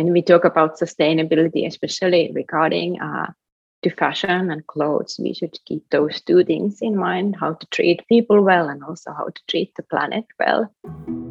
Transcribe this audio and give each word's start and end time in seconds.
when 0.00 0.14
we 0.14 0.22
talk 0.22 0.44
about 0.46 0.78
sustainability, 0.78 1.66
especially 1.66 2.30
regarding 2.34 2.98
uh, 3.00 3.30
to 3.82 3.90
fashion 3.90 4.50
and 4.50 4.66
clothes, 4.66 5.20
we 5.22 5.34
should 5.34 5.58
keep 5.66 5.84
those 5.90 6.22
two 6.22 6.42
things 6.42 6.78
in 6.80 6.96
mind: 6.96 7.36
how 7.38 7.52
to 7.54 7.66
treat 7.66 8.08
people 8.08 8.42
well, 8.42 8.68
and 8.70 8.82
also 8.82 9.12
how 9.12 9.26
to 9.26 9.42
treat 9.46 9.74
the 9.76 9.82
planet 9.82 10.24
well. 10.38 11.29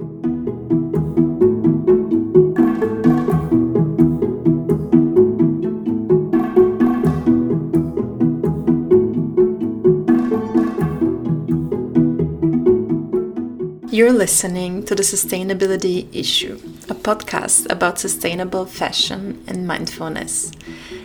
You're 14.00 14.13
listening 14.13 14.86
to 14.86 14.96
The 14.96 15.04
Sustainability 15.04 16.08
Issue, 16.16 16.55
a 16.88 16.95
podcast 16.95 17.70
about 17.70 18.00
sustainable 18.00 18.66
fashion 18.66 19.44
and 19.45 19.68
mindfulness. 19.68 20.54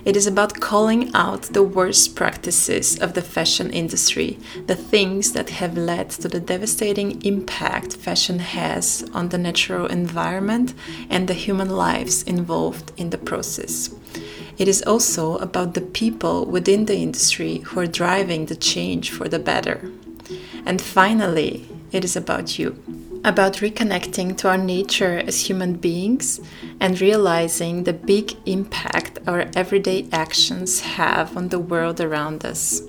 It 0.04 0.14
is 0.16 0.28
about 0.28 0.60
calling 0.60 1.12
out 1.12 1.42
the 1.42 1.64
worst 1.64 2.14
practices 2.14 2.96
of 3.00 3.14
the 3.14 3.20
fashion 3.20 3.70
industry, 3.70 4.38
the 4.68 4.76
things 4.76 5.32
that 5.32 5.50
have 5.50 5.76
led 5.76 6.10
to 6.10 6.28
the 6.28 6.38
devastating 6.38 7.20
impact 7.22 7.96
fashion 7.96 8.38
has 8.38 9.04
on 9.12 9.30
the 9.30 9.38
natural 9.38 9.86
environment 9.86 10.72
and 11.10 11.26
the 11.26 11.34
human 11.34 11.70
lives 11.70 12.22
involved 12.22 12.92
in 12.96 13.10
the 13.10 13.18
process. 13.18 13.92
It 14.56 14.68
is 14.68 14.82
also 14.82 15.38
about 15.38 15.74
the 15.74 15.80
people 15.80 16.46
within 16.46 16.84
the 16.84 16.98
industry 16.98 17.58
who 17.58 17.80
are 17.80 17.88
driving 17.88 18.46
the 18.46 18.54
change 18.54 19.10
for 19.10 19.28
the 19.28 19.40
better. 19.40 19.90
And 20.64 20.80
finally, 20.80 21.66
it 21.94 22.04
is 22.04 22.16
about 22.16 22.58
you. 22.58 22.82
About 23.24 23.54
reconnecting 23.54 24.36
to 24.38 24.48
our 24.48 24.58
nature 24.58 25.18
as 25.18 25.46
human 25.46 25.74
beings 25.74 26.40
and 26.80 27.00
realizing 27.00 27.84
the 27.84 27.92
big 27.92 28.36
impact 28.46 29.20
our 29.26 29.46
everyday 29.54 30.08
actions 30.12 30.80
have 30.80 31.36
on 31.36 31.48
the 31.48 31.58
world 31.58 32.00
around 32.00 32.44
us. 32.44 32.82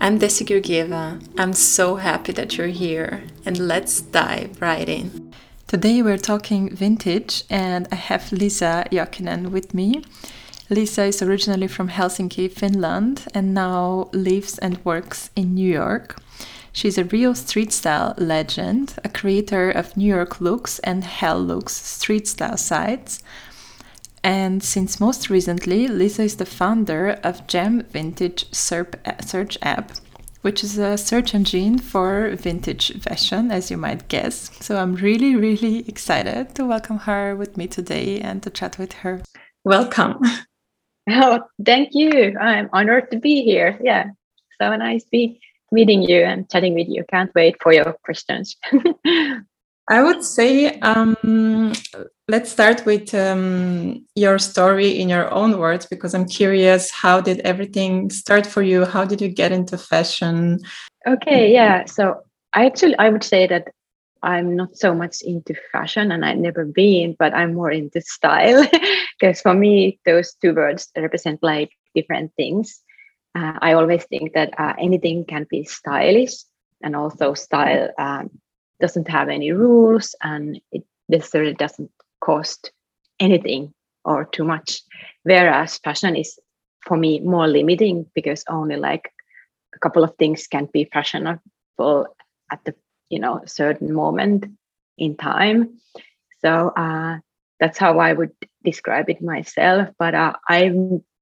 I'm 0.00 0.18
Desi 0.20 0.46
Georgieva. 0.46 1.20
I'm 1.36 1.52
so 1.52 1.96
happy 1.96 2.32
that 2.32 2.56
you're 2.56 2.68
here, 2.68 3.24
and 3.44 3.58
let's 3.58 4.00
dive 4.00 4.62
right 4.62 4.88
in. 4.88 5.34
Today 5.66 6.00
we're 6.00 6.16
talking 6.16 6.74
vintage, 6.74 7.42
and 7.50 7.88
I 7.90 7.96
have 7.96 8.30
Lisa 8.30 8.84
Jokinen 8.92 9.50
with 9.50 9.74
me. 9.74 10.04
Lisa 10.70 11.04
is 11.04 11.20
originally 11.20 11.66
from 11.66 11.88
Helsinki, 11.88 12.50
Finland, 12.50 13.26
and 13.34 13.52
now 13.54 14.08
lives 14.12 14.58
and 14.58 14.84
works 14.84 15.30
in 15.34 15.54
New 15.54 15.72
York. 15.72 16.16
She's 16.76 16.98
a 16.98 17.04
real 17.04 17.34
street 17.34 17.72
style 17.72 18.12
legend, 18.18 18.96
a 19.02 19.08
creator 19.08 19.70
of 19.70 19.96
New 19.96 20.14
York 20.14 20.42
Looks 20.42 20.78
and 20.80 21.02
Hel 21.04 21.40
Looks 21.40 21.72
street 21.72 22.28
style 22.28 22.58
sites. 22.58 23.22
And 24.22 24.62
since 24.62 25.00
most 25.00 25.30
recently, 25.30 25.88
Lisa 25.88 26.24
is 26.24 26.36
the 26.36 26.44
founder 26.44 27.18
of 27.24 27.46
Gem 27.46 27.84
Vintage 27.84 28.52
Search 28.52 29.56
App, 29.62 29.92
which 30.42 30.62
is 30.62 30.76
a 30.76 30.98
search 30.98 31.34
engine 31.34 31.78
for 31.78 32.36
vintage 32.36 33.00
fashion, 33.00 33.50
as 33.50 33.70
you 33.70 33.78
might 33.78 34.08
guess. 34.08 34.50
So 34.60 34.76
I'm 34.76 34.96
really, 34.96 35.34
really 35.34 35.88
excited 35.88 36.54
to 36.56 36.66
welcome 36.66 36.98
her 36.98 37.34
with 37.34 37.56
me 37.56 37.68
today 37.68 38.20
and 38.20 38.42
to 38.42 38.50
chat 38.50 38.78
with 38.78 38.92
her. 38.92 39.22
Welcome. 39.64 40.20
Oh, 41.08 41.40
thank 41.64 41.94
you. 41.94 42.36
I'm 42.38 42.68
honored 42.74 43.10
to 43.12 43.18
be 43.18 43.44
here. 43.44 43.78
Yeah, 43.82 44.10
so 44.60 44.76
nice 44.76 45.04
to 45.04 45.10
be 45.10 45.40
meeting 45.72 46.02
you 46.02 46.22
and 46.22 46.48
chatting 46.50 46.74
with 46.74 46.88
you. 46.88 47.04
Can't 47.10 47.34
wait 47.34 47.56
for 47.62 47.72
your 47.72 47.96
questions. 48.04 48.56
I 49.88 50.02
would 50.02 50.24
say 50.24 50.80
um, 50.80 51.72
let's 52.28 52.50
start 52.50 52.84
with 52.84 53.14
um, 53.14 54.04
your 54.16 54.38
story 54.38 54.98
in 54.98 55.08
your 55.08 55.32
own 55.32 55.58
words 55.58 55.86
because 55.86 56.12
I'm 56.12 56.26
curious 56.26 56.90
how 56.90 57.20
did 57.20 57.40
everything 57.40 58.10
start 58.10 58.46
for 58.46 58.62
you? 58.62 58.84
How 58.84 59.04
did 59.04 59.20
you 59.20 59.28
get 59.28 59.52
into 59.52 59.78
fashion? 59.78 60.58
Okay, 61.06 61.52
yeah. 61.52 61.84
So 61.84 62.22
I 62.52 62.66
actually 62.66 62.98
I 62.98 63.10
would 63.10 63.22
say 63.22 63.46
that 63.46 63.68
I'm 64.24 64.56
not 64.56 64.76
so 64.76 64.92
much 64.92 65.22
into 65.22 65.54
fashion 65.70 66.10
and 66.10 66.24
I've 66.24 66.38
never 66.38 66.64
been, 66.64 67.14
but 67.16 67.32
I'm 67.32 67.54
more 67.54 67.70
into 67.70 68.00
style 68.00 68.66
because 69.20 69.40
for 69.40 69.54
me 69.54 70.00
those 70.04 70.34
two 70.42 70.52
words 70.52 70.88
represent 70.96 71.38
like 71.42 71.70
different 71.94 72.32
things 72.36 72.82
uh, 73.36 73.58
I 73.60 73.72
always 73.74 74.04
think 74.04 74.32
that 74.32 74.58
uh, 74.58 74.72
anything 74.78 75.24
can 75.26 75.46
be 75.50 75.64
stylish, 75.64 76.34
and 76.82 76.96
also 76.96 77.34
style 77.34 77.90
um, 77.98 78.30
doesn't 78.80 79.08
have 79.08 79.28
any 79.28 79.52
rules, 79.52 80.14
and 80.22 80.60
it 80.72 80.84
necessarily 81.08 81.54
doesn't 81.54 81.90
cost 82.20 82.72
anything 83.20 83.74
or 84.04 84.24
too 84.24 84.44
much. 84.44 84.80
Whereas 85.24 85.78
fashion 85.78 86.16
is, 86.16 86.38
for 86.80 86.96
me, 86.96 87.20
more 87.20 87.46
limiting 87.46 88.06
because 88.14 88.42
only 88.48 88.76
like 88.76 89.12
a 89.74 89.78
couple 89.80 90.02
of 90.02 90.14
things 90.18 90.46
can 90.46 90.68
be 90.72 90.88
fashionable 90.92 91.40
at 92.50 92.64
the 92.64 92.74
you 93.10 93.18
know 93.18 93.42
certain 93.44 93.92
moment 93.92 94.46
in 94.96 95.16
time. 95.16 95.78
So 96.40 96.68
uh, 96.70 97.18
that's 97.60 97.78
how 97.78 97.98
I 97.98 98.12
would 98.14 98.32
describe 98.64 99.10
it 99.10 99.20
myself. 99.20 99.88
But 99.98 100.14
uh, 100.14 100.34
I've 100.48 100.76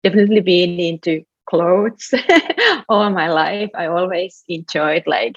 definitely 0.05 0.41
been 0.41 0.79
into 0.79 1.25
clothes 1.47 2.13
all 2.89 3.11
my 3.11 3.29
life. 3.29 3.71
I 3.75 3.87
always 3.87 4.45
enjoyed 4.49 5.05
like 5.07 5.37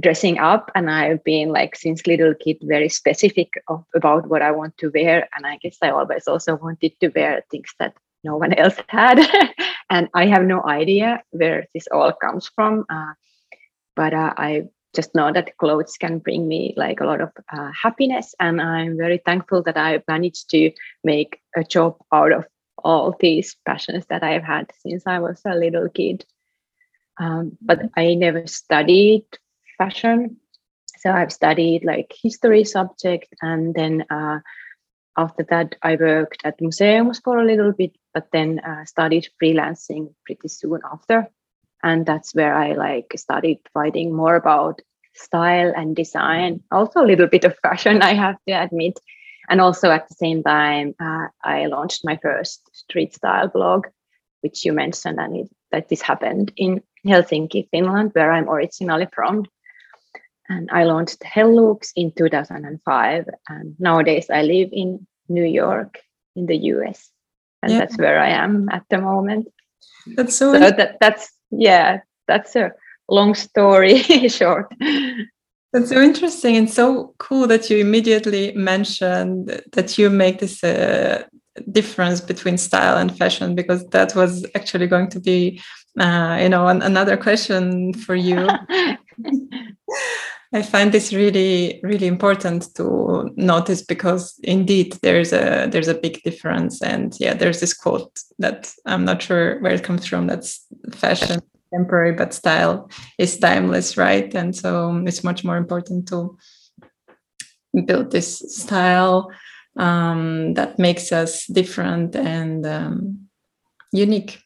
dressing 0.00 0.38
up 0.38 0.70
and 0.74 0.90
I've 0.90 1.22
been 1.24 1.50
like 1.50 1.76
since 1.76 2.06
little 2.06 2.34
kid 2.34 2.58
very 2.62 2.88
specific 2.88 3.52
of, 3.68 3.84
about 3.94 4.28
what 4.28 4.42
I 4.42 4.50
want 4.50 4.76
to 4.78 4.90
wear. 4.94 5.28
And 5.36 5.46
I 5.46 5.58
guess 5.62 5.78
I 5.82 5.90
always 5.90 6.26
also 6.26 6.56
wanted 6.56 6.92
to 7.00 7.08
wear 7.08 7.44
things 7.50 7.72
that 7.78 7.94
no 8.22 8.36
one 8.36 8.52
else 8.58 8.76
had. 8.88 9.20
and 9.90 10.08
I 10.14 10.26
have 10.26 10.44
no 10.44 10.62
idea 10.64 11.22
where 11.30 11.66
this 11.74 11.86
all 11.92 12.12
comes 12.12 12.50
from. 12.54 12.84
Uh, 12.88 13.12
but 13.96 14.14
uh, 14.14 14.34
I 14.36 14.64
just 14.94 15.14
know 15.14 15.32
that 15.32 15.56
clothes 15.58 15.96
can 15.98 16.18
bring 16.18 16.46
me 16.46 16.72
like 16.76 17.00
a 17.00 17.04
lot 17.04 17.20
of 17.20 17.30
uh, 17.52 17.70
happiness. 17.80 18.34
And 18.40 18.60
I'm 18.60 18.96
very 18.96 19.20
thankful 19.24 19.62
that 19.64 19.76
I 19.76 20.02
managed 20.08 20.50
to 20.50 20.70
make 21.02 21.40
a 21.56 21.64
job 21.64 21.96
out 22.12 22.32
of 22.32 22.44
all 22.84 23.16
these 23.18 23.56
passions 23.66 24.06
that 24.06 24.22
I've 24.22 24.44
had 24.44 24.70
since 24.80 25.04
I 25.06 25.18
was 25.18 25.40
a 25.44 25.54
little 25.54 25.88
kid. 25.88 26.24
Um, 27.18 27.56
but 27.60 27.80
I 27.96 28.14
never 28.14 28.46
studied 28.46 29.24
fashion. 29.78 30.36
So 30.98 31.10
I've 31.10 31.32
studied 31.32 31.84
like 31.84 32.12
history 32.22 32.64
subject 32.64 33.34
and 33.42 33.74
then 33.74 34.04
uh, 34.10 34.40
after 35.16 35.44
that 35.50 35.76
I 35.82 35.96
worked 35.96 36.42
at 36.44 36.60
museums 36.60 37.20
for 37.20 37.38
a 37.38 37.44
little 37.44 37.72
bit, 37.72 37.96
but 38.12 38.28
then 38.32 38.60
uh, 38.60 38.84
started 38.84 39.28
freelancing 39.42 40.14
pretty 40.24 40.48
soon 40.48 40.80
after. 40.90 41.28
And 41.82 42.06
that's 42.06 42.34
where 42.34 42.54
I 42.54 42.72
like 42.72 43.12
started 43.16 43.58
writing 43.74 44.14
more 44.14 44.36
about 44.36 44.80
style 45.14 45.72
and 45.76 45.94
design, 45.94 46.62
also 46.72 47.00
a 47.00 47.06
little 47.06 47.28
bit 47.28 47.44
of 47.44 47.56
fashion, 47.58 48.02
I 48.02 48.14
have 48.14 48.36
to 48.48 48.52
admit. 48.54 48.98
And 49.48 49.60
also 49.60 49.90
at 49.90 50.08
the 50.08 50.14
same 50.14 50.42
time, 50.42 50.94
uh, 51.00 51.28
I 51.42 51.66
launched 51.66 52.04
my 52.04 52.18
first 52.22 52.62
street 52.72 53.14
style 53.14 53.48
blog, 53.48 53.86
which 54.40 54.64
you 54.64 54.72
mentioned, 54.72 55.18
and 55.20 55.36
it, 55.36 55.48
that 55.70 55.88
this 55.88 56.02
happened 56.02 56.52
in 56.56 56.82
Helsinki, 57.06 57.68
Finland, 57.70 58.10
where 58.14 58.32
I'm 58.32 58.48
originally 58.48 59.08
from. 59.12 59.44
And 60.48 60.68
I 60.70 60.84
launched 60.84 61.22
Hel 61.22 61.54
Looks 61.54 61.92
in 61.96 62.12
2005. 62.12 63.28
And 63.48 63.74
nowadays 63.78 64.30
I 64.30 64.42
live 64.42 64.68
in 64.72 65.06
New 65.28 65.44
York 65.44 65.98
in 66.36 66.46
the 66.46 66.56
US. 66.56 67.10
And 67.62 67.72
yeah. 67.72 67.78
that's 67.78 67.96
where 67.96 68.18
I 68.18 68.30
am 68.30 68.68
at 68.70 68.84
the 68.90 68.98
moment. 68.98 69.48
That's 70.16 70.34
so, 70.34 70.52
so 70.52 70.60
that, 70.60 70.98
that's, 71.00 71.32
yeah, 71.50 72.00
that's 72.28 72.56
a 72.56 72.72
long 73.08 73.34
story 73.34 73.98
short. 74.28 74.72
That's 75.74 75.88
so 75.88 76.00
interesting 76.00 76.56
and 76.56 76.70
so 76.70 77.16
cool 77.18 77.48
that 77.48 77.68
you 77.68 77.78
immediately 77.78 78.52
mentioned 78.52 79.60
that 79.72 79.98
you 79.98 80.08
make 80.08 80.38
this 80.38 80.62
uh, 80.62 81.24
difference 81.72 82.20
between 82.20 82.58
style 82.58 82.96
and 82.96 83.18
fashion 83.18 83.56
because 83.56 83.84
that 83.88 84.14
was 84.14 84.46
actually 84.54 84.86
going 84.86 85.08
to 85.10 85.18
be, 85.18 85.60
uh, 85.98 86.38
you 86.40 86.48
know, 86.48 86.68
an, 86.68 86.80
another 86.80 87.16
question 87.16 87.92
for 87.92 88.14
you. 88.14 88.48
I 90.52 90.62
find 90.62 90.92
this 90.92 91.12
really, 91.12 91.80
really 91.82 92.06
important 92.06 92.72
to 92.76 93.32
notice 93.34 93.82
because 93.82 94.38
indeed 94.44 94.96
there's 95.02 95.32
a 95.32 95.66
there's 95.68 95.88
a 95.88 95.94
big 95.94 96.22
difference, 96.22 96.80
and 96.82 97.16
yeah, 97.18 97.34
there's 97.34 97.58
this 97.58 97.74
quote 97.74 98.16
that 98.38 98.72
I'm 98.86 99.04
not 99.04 99.20
sure 99.20 99.58
where 99.60 99.74
it 99.74 99.82
comes 99.82 100.06
from. 100.06 100.28
That's 100.28 100.64
fashion 100.92 101.40
temporary, 101.72 102.12
but 102.12 102.34
style 102.34 102.90
is 103.18 103.38
timeless, 103.38 103.96
right? 103.96 104.34
And 104.34 104.54
so 104.54 105.02
it's 105.06 105.24
much 105.24 105.44
more 105.44 105.56
important 105.56 106.08
to 106.08 106.36
build 107.86 108.10
this 108.10 108.38
style 108.56 109.30
um, 109.76 110.54
that 110.54 110.78
makes 110.78 111.12
us 111.12 111.46
different 111.46 112.14
and 112.14 112.66
um, 112.66 113.28
unique. 113.92 114.38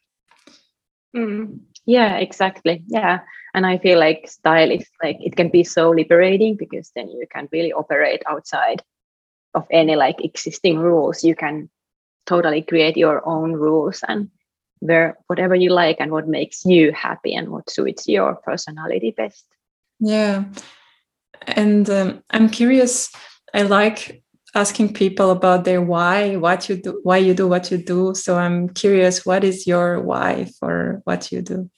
Mm, 1.16 1.60
yeah, 1.86 2.16
exactly. 2.16 2.84
Yeah. 2.86 3.20
And 3.54 3.66
I 3.66 3.78
feel 3.78 3.98
like 3.98 4.28
style 4.28 4.70
is 4.70 4.86
like 5.02 5.16
it 5.20 5.36
can 5.36 5.48
be 5.48 5.64
so 5.64 5.90
liberating 5.90 6.56
because 6.56 6.90
then 6.94 7.08
you 7.08 7.26
can 7.30 7.48
really 7.50 7.72
operate 7.72 8.22
outside 8.26 8.82
of 9.54 9.66
any 9.70 9.96
like 9.96 10.22
existing 10.24 10.78
rules. 10.78 11.24
You 11.24 11.34
can 11.34 11.70
totally 12.26 12.62
create 12.62 12.96
your 12.96 13.26
own 13.26 13.54
rules 13.54 14.04
and 14.06 14.30
wear 14.80 15.18
whatever 15.26 15.54
you 15.54 15.70
like 15.70 15.96
and 16.00 16.10
what 16.10 16.28
makes 16.28 16.64
you 16.64 16.92
happy 16.92 17.34
and 17.34 17.50
what 17.50 17.70
suits 17.70 18.08
your 18.08 18.36
personality 18.36 19.14
best. 19.16 19.44
Yeah. 20.00 20.44
And 21.46 21.88
um, 21.90 22.22
I'm 22.30 22.48
curious, 22.48 23.10
I 23.54 23.62
like 23.62 24.22
asking 24.54 24.94
people 24.94 25.30
about 25.30 25.64
their 25.64 25.80
why, 25.80 26.36
what 26.36 26.68
you 26.68 26.76
do, 26.76 27.00
why 27.02 27.18
you 27.18 27.34
do 27.34 27.46
what 27.46 27.70
you 27.70 27.78
do. 27.78 28.14
So 28.14 28.36
I'm 28.36 28.68
curious, 28.68 29.26
what 29.26 29.44
is 29.44 29.66
your 29.66 30.00
why 30.00 30.50
for 30.58 31.00
what 31.04 31.30
you 31.32 31.42
do? 31.42 31.70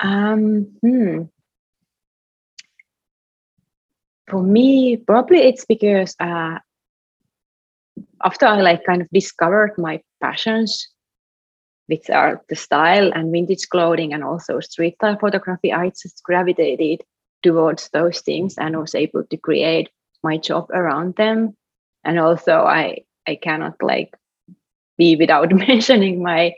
Um, 0.00 0.72
hmm. 0.82 1.22
For 4.28 4.42
me, 4.42 4.96
probably 4.96 5.38
it's 5.38 5.64
because 5.64 6.14
uh, 6.20 6.58
after 8.22 8.46
I 8.46 8.60
like 8.60 8.84
kind 8.84 9.00
of 9.00 9.08
discovered 9.10 9.72
my 9.78 10.02
passions, 10.20 10.86
which 11.88 12.08
are 12.10 12.42
the 12.48 12.56
style 12.56 13.10
and 13.12 13.32
vintage 13.32 13.68
clothing 13.68 14.12
and 14.12 14.22
also 14.22 14.60
street 14.60 14.94
style 14.96 15.18
photography, 15.18 15.72
I 15.72 15.88
just 15.88 16.22
gravitated 16.22 17.02
towards 17.42 17.88
those 17.90 18.20
things 18.20 18.56
and 18.58 18.78
was 18.78 18.94
able 18.94 19.24
to 19.24 19.36
create 19.36 19.88
my 20.22 20.36
job 20.36 20.70
around 20.70 21.16
them. 21.16 21.56
And 22.04 22.18
also 22.18 22.60
I 22.60 23.04
I 23.26 23.36
cannot 23.36 23.82
like 23.82 24.14
be 24.96 25.16
without 25.16 25.52
mentioning 25.68 26.22
my 26.22 26.54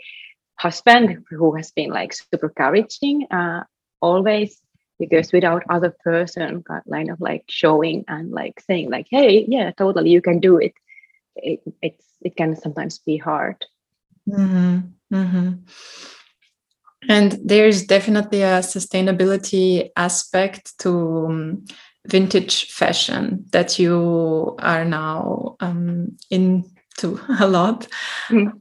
husband 0.58 1.24
who 1.30 1.54
has 1.56 1.70
been 1.70 1.90
like 1.90 2.12
super 2.12 2.48
encouraging 2.48 3.26
uh, 3.30 3.64
always 4.00 4.60
because 4.98 5.32
without 5.32 5.62
other 5.70 5.94
person 6.04 6.62
kind 6.62 7.10
of 7.10 7.20
like 7.20 7.44
showing 7.48 8.04
and 8.08 8.30
like 8.30 8.60
saying 8.60 8.90
like 8.90 9.06
hey 9.10 9.46
yeah 9.48 9.70
totally 9.70 10.10
you 10.10 10.20
can 10.20 10.38
do 10.38 10.58
it 10.58 10.74
it 11.36 11.60
it's 11.80 12.06
it 12.20 12.36
can 12.36 12.54
sometimes 12.54 12.98
be 12.98 13.16
hard 13.16 13.56
mm-hmm. 14.28 14.80
Mm-hmm. 15.12 15.50
and 17.08 17.38
there's 17.44 17.84
definitely 17.84 18.42
a 18.42 18.60
sustainability 18.60 19.90
aspect 19.96 20.78
to 20.78 21.26
um, 21.26 21.64
vintage 22.06 22.70
fashion 22.70 23.44
that 23.50 23.78
you 23.78 24.56
are 24.60 24.84
now 24.84 25.56
um, 25.60 26.16
into 26.30 27.20
a 27.40 27.48
lot 27.48 27.88
mm-hmm. 28.28 28.56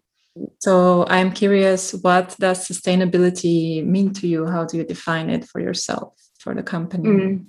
so 0.59 1.05
i'm 1.07 1.31
curious 1.31 1.93
what 2.01 2.35
does 2.39 2.67
sustainability 2.67 3.85
mean 3.85 4.13
to 4.13 4.27
you 4.27 4.45
how 4.45 4.65
do 4.65 4.77
you 4.77 4.83
define 4.83 5.29
it 5.29 5.45
for 5.45 5.61
yourself 5.61 6.13
for 6.39 6.55
the 6.55 6.63
company 6.63 7.09
mm. 7.09 7.45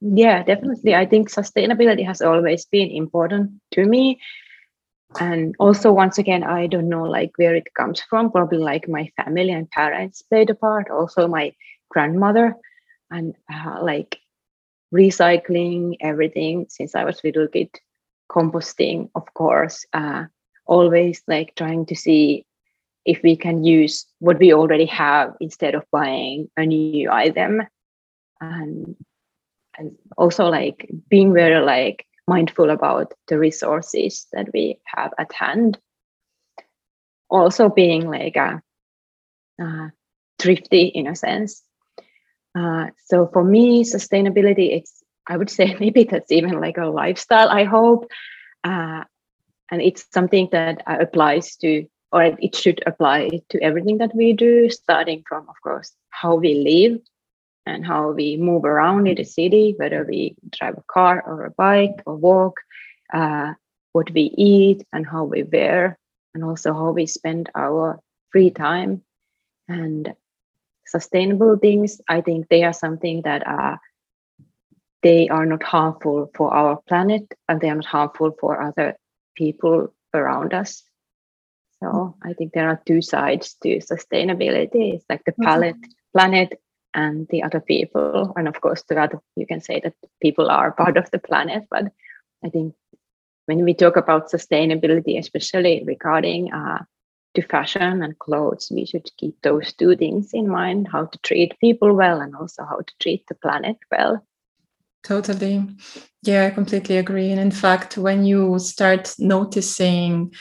yeah 0.00 0.42
definitely 0.42 0.94
i 0.94 1.06
think 1.06 1.30
sustainability 1.30 2.04
has 2.04 2.20
always 2.20 2.66
been 2.66 2.90
important 2.90 3.50
to 3.70 3.84
me 3.84 4.18
and 5.20 5.54
also 5.58 5.92
once 5.92 6.18
again 6.18 6.42
i 6.42 6.66
don't 6.66 6.88
know 6.88 7.04
like 7.04 7.32
where 7.36 7.54
it 7.54 7.72
comes 7.74 8.00
from. 8.00 8.30
Probably 8.30 8.58
like 8.58 8.88
my 8.88 9.10
family 9.16 9.50
and 9.50 9.70
parents 9.70 10.22
played 10.22 10.50
a 10.50 10.54
part. 10.54 10.90
Also 10.90 11.28
my 11.28 11.52
grandmother 11.90 12.54
and 13.10 13.34
uh, 13.52 13.78
like 13.82 14.18
recycling 14.92 15.96
everything 16.00 16.66
since 16.68 16.94
i 16.94 17.04
was 17.04 17.22
little 17.24 17.48
kid 17.48 17.68
composting 18.30 19.10
of 19.14 19.32
course 19.34 19.84
uh, 19.92 20.24
always 20.66 21.22
like 21.26 21.54
trying 21.56 21.84
to 21.86 21.96
see 21.96 22.46
if 23.04 23.22
we 23.22 23.36
can 23.36 23.64
use 23.64 24.06
what 24.18 24.38
we 24.38 24.52
already 24.52 24.86
have 24.86 25.34
instead 25.40 25.74
of 25.74 25.84
buying 25.90 26.48
a 26.56 26.64
new 26.64 27.10
item. 27.10 27.62
And 28.40 28.96
and 29.76 29.96
also 30.16 30.46
like 30.46 30.88
being 31.08 31.34
very 31.34 31.64
like 31.64 32.06
mindful 32.26 32.70
about 32.70 33.12
the 33.28 33.38
resources 33.38 34.26
that 34.32 34.48
we 34.52 34.78
have 34.86 35.12
at 35.18 35.32
hand. 35.32 35.78
Also, 37.30 37.68
being 37.68 38.08
like 38.08 38.36
a, 38.36 38.62
uh, 39.62 39.88
thrifty 40.38 40.86
in 40.86 41.06
a 41.06 41.16
sense. 41.16 41.62
Uh, 42.56 42.86
so 43.06 43.28
for 43.32 43.42
me, 43.42 43.84
sustainability, 43.84 44.76
it's 44.76 45.02
I 45.26 45.36
would 45.36 45.50
say 45.50 45.76
maybe 45.80 46.04
that's 46.04 46.32
even 46.32 46.60
like 46.60 46.76
a 46.76 46.86
lifestyle. 46.86 47.48
I 47.48 47.64
hope, 47.64 48.10
uh, 48.62 49.04
and 49.70 49.82
it's 49.82 50.06
something 50.12 50.48
that 50.52 50.82
applies 50.86 51.56
to, 51.56 51.86
or 52.12 52.22
it 52.22 52.54
should 52.54 52.82
apply 52.86 53.40
to 53.50 53.62
everything 53.62 53.98
that 53.98 54.14
we 54.14 54.32
do, 54.32 54.70
starting 54.70 55.24
from, 55.26 55.48
of 55.48 55.56
course, 55.62 55.92
how 56.10 56.36
we 56.36 56.54
live 56.54 57.00
and 57.66 57.84
how 57.84 58.10
we 58.12 58.36
move 58.36 58.64
around 58.64 59.06
in 59.06 59.16
the 59.16 59.24
city, 59.24 59.74
whether 59.76 60.04
we 60.04 60.36
drive 60.50 60.76
a 60.78 60.82
car 60.86 61.22
or 61.26 61.44
a 61.44 61.50
bike 61.50 62.02
or 62.06 62.16
walk, 62.16 62.60
uh, 63.12 63.54
what 63.92 64.10
we 64.10 64.22
eat 64.36 64.86
and 64.92 65.06
how 65.06 65.24
we 65.24 65.42
wear, 65.42 65.98
and 66.34 66.44
also 66.44 66.72
how 66.72 66.90
we 66.90 67.06
spend 67.06 67.50
our 67.54 68.00
free 68.30 68.50
time. 68.50 69.02
And 69.68 70.14
sustainable 70.86 71.56
things, 71.56 72.00
I 72.08 72.20
think 72.20 72.48
they 72.48 72.64
are 72.64 72.72
something 72.72 73.22
that 73.22 73.46
are 73.46 73.80
they 75.02 75.28
are 75.28 75.44
not 75.44 75.62
harmful 75.62 76.30
for 76.34 76.52
our 76.52 76.80
planet 76.88 77.24
and 77.46 77.60
they 77.60 77.68
are 77.68 77.74
not 77.74 77.84
harmful 77.84 78.34
for 78.40 78.62
other 78.62 78.96
people 79.36 79.92
around 80.14 80.54
us. 80.54 80.82
So 81.80 82.16
I 82.22 82.32
think 82.32 82.52
there 82.52 82.68
are 82.70 82.80
two 82.86 83.02
sides 83.02 83.54
to 83.62 83.78
sustainability. 83.78 84.94
It's 84.94 85.04
like 85.10 85.22
the 85.26 85.34
palette, 85.42 85.76
planet 86.14 86.58
and 86.94 87.26
the 87.28 87.42
other 87.42 87.60
people. 87.60 88.32
And 88.36 88.48
of 88.48 88.60
course 88.60 88.82
to 88.84 88.94
that 88.94 89.12
you 89.36 89.46
can 89.46 89.60
say 89.60 89.80
that 89.82 89.94
people 90.20 90.50
are 90.50 90.72
part 90.72 90.96
of 90.96 91.10
the 91.10 91.18
planet 91.18 91.64
but 91.70 91.84
i 92.44 92.48
think 92.48 92.74
when 93.46 93.64
we 93.64 93.74
talk 93.74 93.96
about 93.96 94.30
sustainability 94.30 95.18
especially 95.18 95.82
regarding 95.86 96.52
uh, 96.52 96.82
to 97.34 97.42
fashion 97.42 98.02
and 98.02 98.18
clothes 98.18 98.72
we 98.74 98.86
should 98.86 99.08
keep 99.18 99.34
those 99.42 99.72
two 99.72 99.96
things 99.96 100.30
in 100.32 100.48
mind 100.48 100.88
how 100.90 101.04
to 101.06 101.18
treat 101.18 101.58
people 101.60 101.92
well 101.94 102.20
and 102.20 102.34
also 102.34 102.64
how 102.64 102.78
to 102.78 102.94
treat 103.00 103.26
the 103.28 103.34
planet 103.34 103.76
well. 103.90 104.24
Totally. 105.02 105.66
Yeah 106.22 106.46
i 106.46 106.50
completely 106.50 106.96
agree. 106.96 107.30
And 107.30 107.40
in 107.40 107.50
fact 107.50 107.98
when 107.98 108.24
you 108.24 108.58
start 108.58 109.14
noticing 109.18 110.32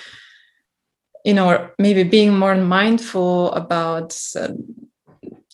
you 1.26 1.34
know 1.34 1.70
maybe 1.80 2.04
being 2.04 2.38
more 2.38 2.56
mindful 2.56 3.52
about 3.54 4.18
uh, 4.38 4.50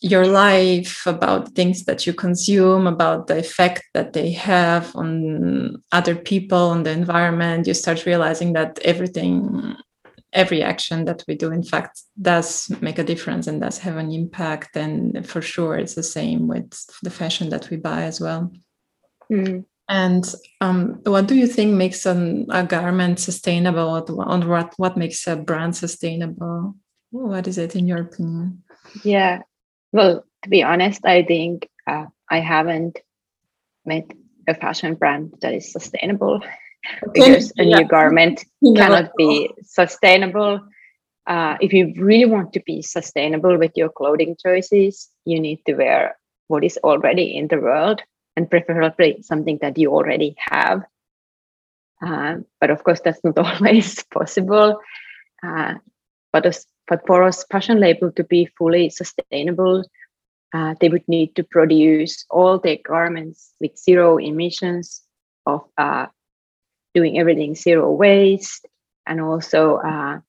your 0.01 0.25
life, 0.25 1.05
about 1.05 1.55
things 1.55 1.85
that 1.85 2.07
you 2.07 2.13
consume, 2.13 2.87
about 2.87 3.27
the 3.27 3.37
effect 3.37 3.83
that 3.93 4.13
they 4.13 4.31
have 4.31 4.95
on 4.95 5.81
other 5.91 6.15
people, 6.15 6.57
on 6.57 6.83
the 6.83 6.91
environment, 6.91 7.67
you 7.67 7.73
start 7.73 8.05
realizing 8.05 8.53
that 8.53 8.79
everything, 8.79 9.75
every 10.31 10.63
action 10.63 11.05
that 11.05 11.23
we 11.27 11.35
do, 11.35 11.51
in 11.51 11.63
fact, 11.63 12.01
does 12.21 12.71
make 12.81 12.97
a 12.97 13.03
difference 13.03 13.47
and 13.47 13.59
does 13.59 13.77
have 13.79 13.97
an 13.97 14.11
impact. 14.11 14.77
And 14.77 15.27
for 15.27 15.41
sure, 15.41 15.75
it's 15.75 15.95
the 15.95 16.03
same 16.03 16.47
with 16.47 16.71
the 17.03 17.11
fashion 17.11 17.49
that 17.49 17.69
we 17.69 17.77
buy 17.77 18.03
as 18.03 18.21
well. 18.21 18.51
Mm. 19.29 19.65
And 19.89 20.35
um, 20.61 21.01
what 21.03 21.27
do 21.27 21.35
you 21.35 21.47
think 21.47 21.73
makes 21.73 22.06
an, 22.06 22.45
a 22.51 22.63
garment 22.63 23.19
sustainable? 23.19 23.89
On 24.19 24.47
what 24.47 24.73
what 24.77 24.95
makes 24.95 25.27
a 25.27 25.35
brand 25.35 25.75
sustainable? 25.75 26.75
What 27.09 27.47
is 27.47 27.57
it 27.57 27.75
in 27.75 27.87
your 27.87 28.01
opinion? 28.01 28.63
Yeah, 29.03 29.41
well, 29.91 30.23
to 30.43 30.49
be 30.49 30.63
honest, 30.63 31.05
I 31.05 31.23
think 31.23 31.69
uh, 31.87 32.05
I 32.29 32.39
haven't 32.39 32.99
met 33.85 34.11
a 34.47 34.53
fashion 34.53 34.95
brand 34.95 35.33
that 35.41 35.53
is 35.53 35.71
sustainable 35.71 36.41
because 37.13 37.51
a 37.57 37.63
yeah. 37.63 37.77
new 37.77 37.87
garment 37.87 38.45
cannot 38.75 39.11
be 39.17 39.51
sustainable. 39.63 40.61
Uh, 41.27 41.57
if 41.61 41.73
you 41.73 41.93
really 41.97 42.25
want 42.25 42.53
to 42.53 42.61
be 42.65 42.81
sustainable 42.81 43.57
with 43.57 43.71
your 43.75 43.89
clothing 43.89 44.35
choices, 44.41 45.09
you 45.25 45.39
need 45.39 45.59
to 45.65 45.75
wear 45.75 46.17
what 46.47 46.63
is 46.63 46.79
already 46.83 47.37
in 47.37 47.47
the 47.47 47.59
world 47.59 48.01
and 48.35 48.49
preferably 48.49 49.21
something 49.21 49.59
that 49.61 49.77
you 49.77 49.91
already 49.91 50.35
have. 50.39 50.83
Uh, 52.01 52.37
but 52.59 52.69
of 52.69 52.83
course, 52.83 53.01
that's 53.03 53.23
not 53.23 53.37
always 53.45 54.03
possible. 54.05 54.79
Uh, 55.43 55.75
but 56.31 56.45
as 56.45 56.65
but 56.89 57.05
for 57.05 57.23
us 57.23 57.45
fashion 57.51 57.79
label 57.79 58.11
to 58.13 58.23
be 58.23 58.49
fully 58.57 58.89
sustainable, 58.89 59.85
uh, 60.53 60.73
they 60.81 60.89
would 60.89 61.07
need 61.07 61.35
to 61.35 61.43
produce 61.43 62.25
all 62.31 62.57
their 62.57 62.79
garments 62.83 63.53
with 63.61 63.77
zero 63.77 64.17
emissions 64.17 65.03
of 65.45 65.63
uh, 65.77 66.07
doing 66.95 67.19
everything 67.19 67.53
zero 67.53 67.91
waste 67.91 68.67
and 69.05 69.21
also 69.21 69.77
uh, 69.77 70.19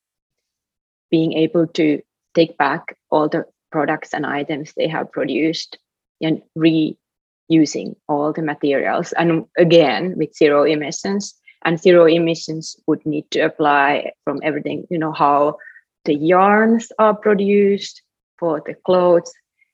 being 1.09 1.33
able 1.33 1.65
to 1.65 1.99
take 2.35 2.55
back 2.57 2.95
all 3.09 3.27
the 3.27 3.43
products 3.71 4.13
and 4.13 4.25
items 4.25 4.73
they 4.77 4.87
have 4.87 5.11
produced 5.11 5.79
and 6.21 6.43
reusing 6.55 7.95
all 8.07 8.31
the 8.31 8.43
materials. 8.43 9.11
And 9.13 9.45
again 9.57 10.15
with 10.15 10.35
zero 10.35 10.63
emissions 10.63 11.33
and 11.65 11.79
zero 11.79 12.05
emissions 12.05 12.75
would 12.85 13.03
need 13.05 13.29
to 13.31 13.39
apply 13.39 14.11
from 14.23 14.39
everything 14.43 14.85
you 14.89 14.97
know 14.97 15.11
how 15.11 15.57
the 16.05 16.15
yarns 16.15 16.91
are 16.99 17.15
produced 17.15 18.01
for 18.39 18.61
the 18.65 18.75
clothes, 18.85 19.31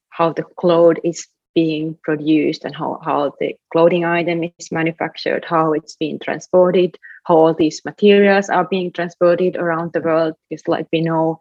how 0.10 0.34
the 0.34 0.44
cloth 0.44 0.98
is 1.04 1.28
being 1.56 1.98
produced 2.04 2.66
and 2.66 2.76
how, 2.76 3.00
how 3.04 3.34
the 3.40 3.56
clothing 3.72 4.06
item 4.06 4.44
is 4.60 4.72
manufactured, 4.72 5.46
how 5.46 5.74
it's 5.74 5.96
being 5.96 6.20
transported, 6.20 6.98
how 7.28 7.36
all 7.36 7.54
these 7.54 7.84
materials 7.84 8.50
are 8.50 8.66
being 8.66 8.92
transported 8.92 9.58
around 9.58 9.92
the 9.94 10.02
world 10.02 10.34
because 10.50 10.68
like 10.68 10.88
we 10.94 11.02
know 11.02 11.40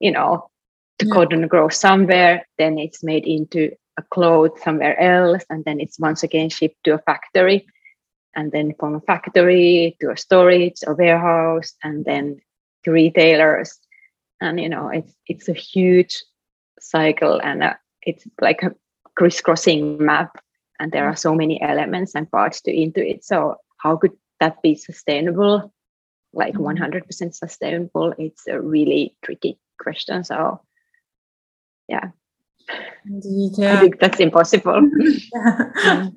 you 0.00 0.10
know 0.10 0.48
the 0.98 1.06
yeah. 1.06 1.12
cotton 1.12 1.46
grows 1.46 1.76
somewhere 1.76 2.46
then 2.58 2.78
it's 2.78 3.04
made 3.04 3.26
into 3.26 3.70
a 3.98 4.02
cloth 4.10 4.58
somewhere 4.62 4.98
else 4.98 5.44
and 5.50 5.64
then 5.64 5.78
it's 5.78 5.98
once 5.98 6.22
again 6.22 6.48
shipped 6.48 6.82
to 6.84 6.94
a 6.94 6.98
factory 6.98 7.66
and 8.34 8.50
then 8.52 8.74
from 8.78 8.94
a 8.94 9.00
factory 9.00 9.96
to 10.00 10.10
a 10.10 10.16
storage 10.16 10.78
a 10.86 10.94
warehouse 10.94 11.74
and 11.82 12.04
then 12.04 12.40
to 12.84 12.90
retailers 12.90 13.78
and 14.40 14.60
you 14.60 14.68
know 14.68 14.88
it's 14.88 15.14
it's 15.26 15.48
a 15.48 15.52
huge 15.52 16.22
cycle 16.80 17.40
and 17.42 17.62
uh, 17.62 17.74
it's 18.02 18.26
like 18.40 18.62
a 18.62 18.74
crisscrossing 19.16 20.04
map. 20.04 20.38
And 20.78 20.92
there 20.92 21.08
are 21.08 21.16
so 21.16 21.34
many 21.34 21.60
elements 21.62 22.14
and 22.14 22.30
parts 22.30 22.60
to 22.62 22.70
into 22.70 23.04
it. 23.04 23.24
So 23.24 23.56
how 23.78 23.96
could 23.96 24.12
that 24.40 24.60
be 24.62 24.74
sustainable? 24.74 25.72
Like 26.34 26.54
100% 26.54 26.78
mm-hmm. 26.78 27.30
sustainable 27.30 28.14
it's 28.18 28.46
a 28.46 28.60
really 28.60 29.16
tricky 29.24 29.58
question. 29.80 30.22
So 30.24 30.60
yeah 31.88 32.10
Indeed, 33.04 33.52
yeah. 33.56 33.74
I 33.74 33.80
think 33.80 34.00
that's 34.00 34.20
impossible. 34.20 34.90
yeah. 35.32 36.08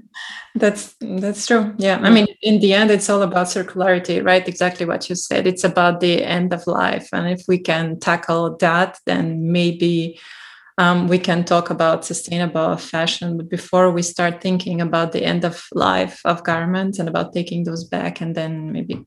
That's 0.56 0.96
that's 1.00 1.46
true. 1.46 1.74
Yeah. 1.78 2.00
I 2.02 2.10
mean, 2.10 2.28
in 2.42 2.60
the 2.60 2.74
end, 2.74 2.90
it's 2.90 3.08
all 3.08 3.22
about 3.22 3.48
circularity, 3.48 4.26
right? 4.26 4.46
Exactly 4.46 4.86
what 4.86 5.08
you 5.08 5.16
said. 5.16 5.46
It's 5.46 5.64
about 5.64 6.00
the 6.00 6.24
end 6.24 6.54
of 6.54 6.66
life. 6.66 7.08
And 7.14 7.30
if 7.30 7.44
we 7.48 7.60
can 7.60 8.00
tackle 8.00 8.58
that, 8.58 8.98
then 9.06 9.52
maybe 9.52 10.20
um, 10.80 11.08
we 11.08 11.20
can 11.20 11.44
talk 11.46 11.70
about 11.70 12.04
sustainable 12.04 12.78
fashion. 12.78 13.38
But 13.38 13.50
before 13.50 13.92
we 13.92 14.02
start 14.02 14.42
thinking 14.42 14.82
about 14.82 15.12
the 15.12 15.24
end 15.24 15.46
of 15.46 15.64
life 15.74 16.20
of 16.26 16.44
garments 16.44 16.98
and 16.98 17.08
about 17.08 17.32
taking 17.32 17.64
those 17.64 17.84
back 17.84 18.20
and 18.20 18.34
then 18.34 18.72
maybe 18.72 19.06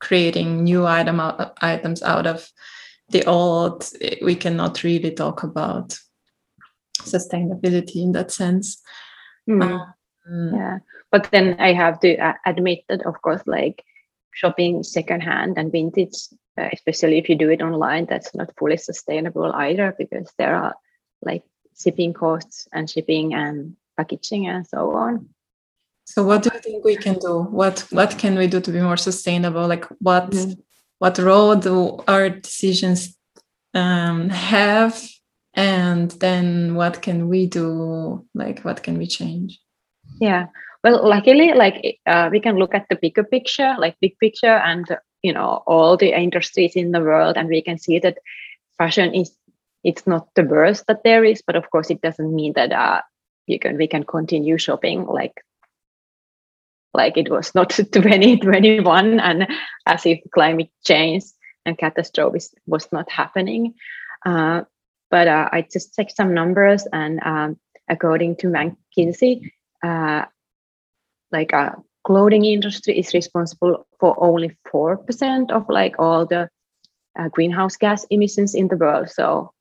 creating 0.00 0.64
new 0.64 0.84
item 0.84 1.20
items 1.62 2.02
out 2.02 2.26
of 2.26 2.48
the 3.10 3.24
old, 3.24 3.88
we 4.22 4.34
cannot 4.34 4.82
really 4.82 5.12
talk 5.12 5.42
about 5.42 5.96
sustainability 7.00 7.96
in 7.96 8.12
that 8.12 8.30
sense. 8.30 8.80
Mm. 9.48 9.94
Um, 10.26 10.54
yeah, 10.54 10.78
but 11.10 11.30
then 11.30 11.56
I 11.58 11.72
have 11.72 12.00
to 12.00 12.16
uh, 12.16 12.34
admit 12.46 12.84
that, 12.88 13.04
of 13.04 13.20
course, 13.20 13.42
like 13.46 13.84
shopping 14.32 14.82
secondhand 14.82 15.58
and 15.58 15.70
vintage, 15.70 16.16
uh, 16.58 16.68
especially 16.72 17.18
if 17.18 17.28
you 17.28 17.36
do 17.36 17.50
it 17.50 17.62
online, 17.62 18.06
that's 18.06 18.34
not 18.34 18.54
fully 18.58 18.76
sustainable 18.76 19.52
either 19.52 19.94
because 19.98 20.32
there 20.38 20.54
are 20.54 20.74
like 21.22 21.42
shipping 21.78 22.12
costs 22.12 22.68
and 22.72 22.88
shipping 22.88 23.34
and 23.34 23.76
packaging 23.96 24.46
and 24.46 24.66
so 24.66 24.92
on. 24.92 25.28
So, 26.06 26.24
what 26.24 26.42
do 26.42 26.50
you 26.52 26.60
think 26.60 26.84
we 26.84 26.96
can 26.96 27.18
do? 27.18 27.42
What 27.42 27.86
what 27.90 28.18
can 28.18 28.36
we 28.36 28.46
do 28.46 28.60
to 28.60 28.70
be 28.70 28.80
more 28.80 28.98
sustainable? 28.98 29.66
Like, 29.66 29.86
what 30.00 30.30
mm. 30.30 30.58
what 30.98 31.18
role 31.18 31.56
do 31.56 32.02
our 32.06 32.28
decisions 32.28 33.16
um, 33.72 34.28
have 34.28 35.02
and 35.54 36.10
then 36.12 36.74
what 36.74 37.02
can 37.02 37.28
we 37.28 37.46
do? 37.46 38.26
Like 38.34 38.60
what 38.60 38.82
can 38.82 38.98
we 38.98 39.06
change? 39.06 39.60
Yeah. 40.20 40.46
Well 40.82 41.08
luckily 41.08 41.54
like 41.54 41.98
uh, 42.06 42.28
we 42.30 42.40
can 42.40 42.56
look 42.56 42.74
at 42.74 42.86
the 42.90 42.96
bigger 42.96 43.24
picture 43.24 43.74
like 43.78 43.96
big 44.00 44.18
picture 44.18 44.56
and 44.56 44.86
you 45.22 45.32
know 45.32 45.62
all 45.66 45.96
the 45.96 46.12
industries 46.12 46.76
in 46.76 46.92
the 46.92 47.00
world 47.00 47.36
and 47.38 47.48
we 47.48 47.62
can 47.62 47.78
see 47.78 47.98
that 48.00 48.18
fashion 48.76 49.14
is 49.14 49.34
it's 49.82 50.06
not 50.06 50.28
the 50.34 50.42
worst 50.42 50.86
that 50.86 51.02
there 51.04 51.24
is 51.24 51.42
but 51.46 51.56
of 51.56 51.70
course 51.70 51.88
it 51.90 52.02
doesn't 52.02 52.34
mean 52.34 52.52
that 52.54 52.70
uh, 52.72 53.00
you 53.46 53.58
can 53.58 53.78
we 53.78 53.86
can 53.86 54.04
continue 54.04 54.58
shopping 54.58 55.06
like 55.06 55.42
like 56.92 57.16
it 57.16 57.30
was 57.30 57.54
not 57.54 57.70
2021 57.92 59.20
and 59.20 59.48
as 59.86 60.06
if 60.06 60.20
climate 60.32 60.70
change 60.84 61.24
and 61.66 61.76
catastrophe 61.76 62.40
was 62.66 62.88
not 62.92 63.10
happening. 63.10 63.74
Uh, 64.24 64.62
but 65.14 65.28
uh, 65.28 65.48
I 65.52 65.62
just 65.62 65.94
checked 65.94 66.16
some 66.16 66.34
numbers, 66.34 66.88
and 66.92 67.20
um, 67.22 67.56
according 67.88 68.34
to 68.38 68.48
McKinsey, 68.48 69.48
uh, 69.80 70.24
like 71.30 71.52
a 71.52 71.56
uh, 71.56 71.72
clothing 72.02 72.44
industry 72.44 72.98
is 72.98 73.14
responsible 73.14 73.86
for 74.00 74.16
only 74.18 74.56
four 74.72 74.96
percent 74.96 75.52
of 75.52 75.68
like 75.68 75.94
all 76.00 76.26
the 76.26 76.48
uh, 77.16 77.28
greenhouse 77.28 77.76
gas 77.76 78.04
emissions 78.10 78.56
in 78.56 78.66
the 78.66 78.76
world. 78.76 79.08
So 79.08 79.52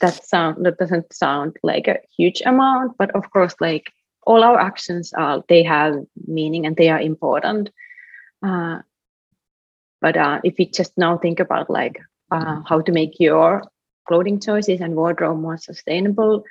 that 0.00 0.24
sound 0.24 0.66
that 0.66 0.78
doesn't 0.78 1.12
sound 1.12 1.56
like 1.62 1.86
a 1.86 2.00
huge 2.18 2.42
amount, 2.44 2.96
but 2.98 3.14
of 3.14 3.30
course, 3.30 3.54
like 3.60 3.92
all 4.26 4.42
our 4.42 4.58
actions 4.58 5.12
are 5.12 5.44
they 5.48 5.62
have 5.62 5.94
meaning 6.26 6.66
and 6.66 6.74
they 6.74 6.88
are 6.88 7.00
important. 7.00 7.70
Uh, 8.42 8.80
but 10.00 10.16
uh, 10.16 10.40
if 10.42 10.58
you 10.58 10.66
just 10.66 10.98
now 10.98 11.16
think 11.16 11.38
about 11.38 11.70
like 11.70 12.00
uh, 12.32 12.60
how 12.66 12.80
to 12.80 12.90
make 12.90 13.20
your 13.20 13.62
clothing 14.06 14.40
choices 14.40 14.80
and 14.80 14.94
wardrobe 14.94 15.38
more 15.38 15.58
sustainable, 15.58 16.44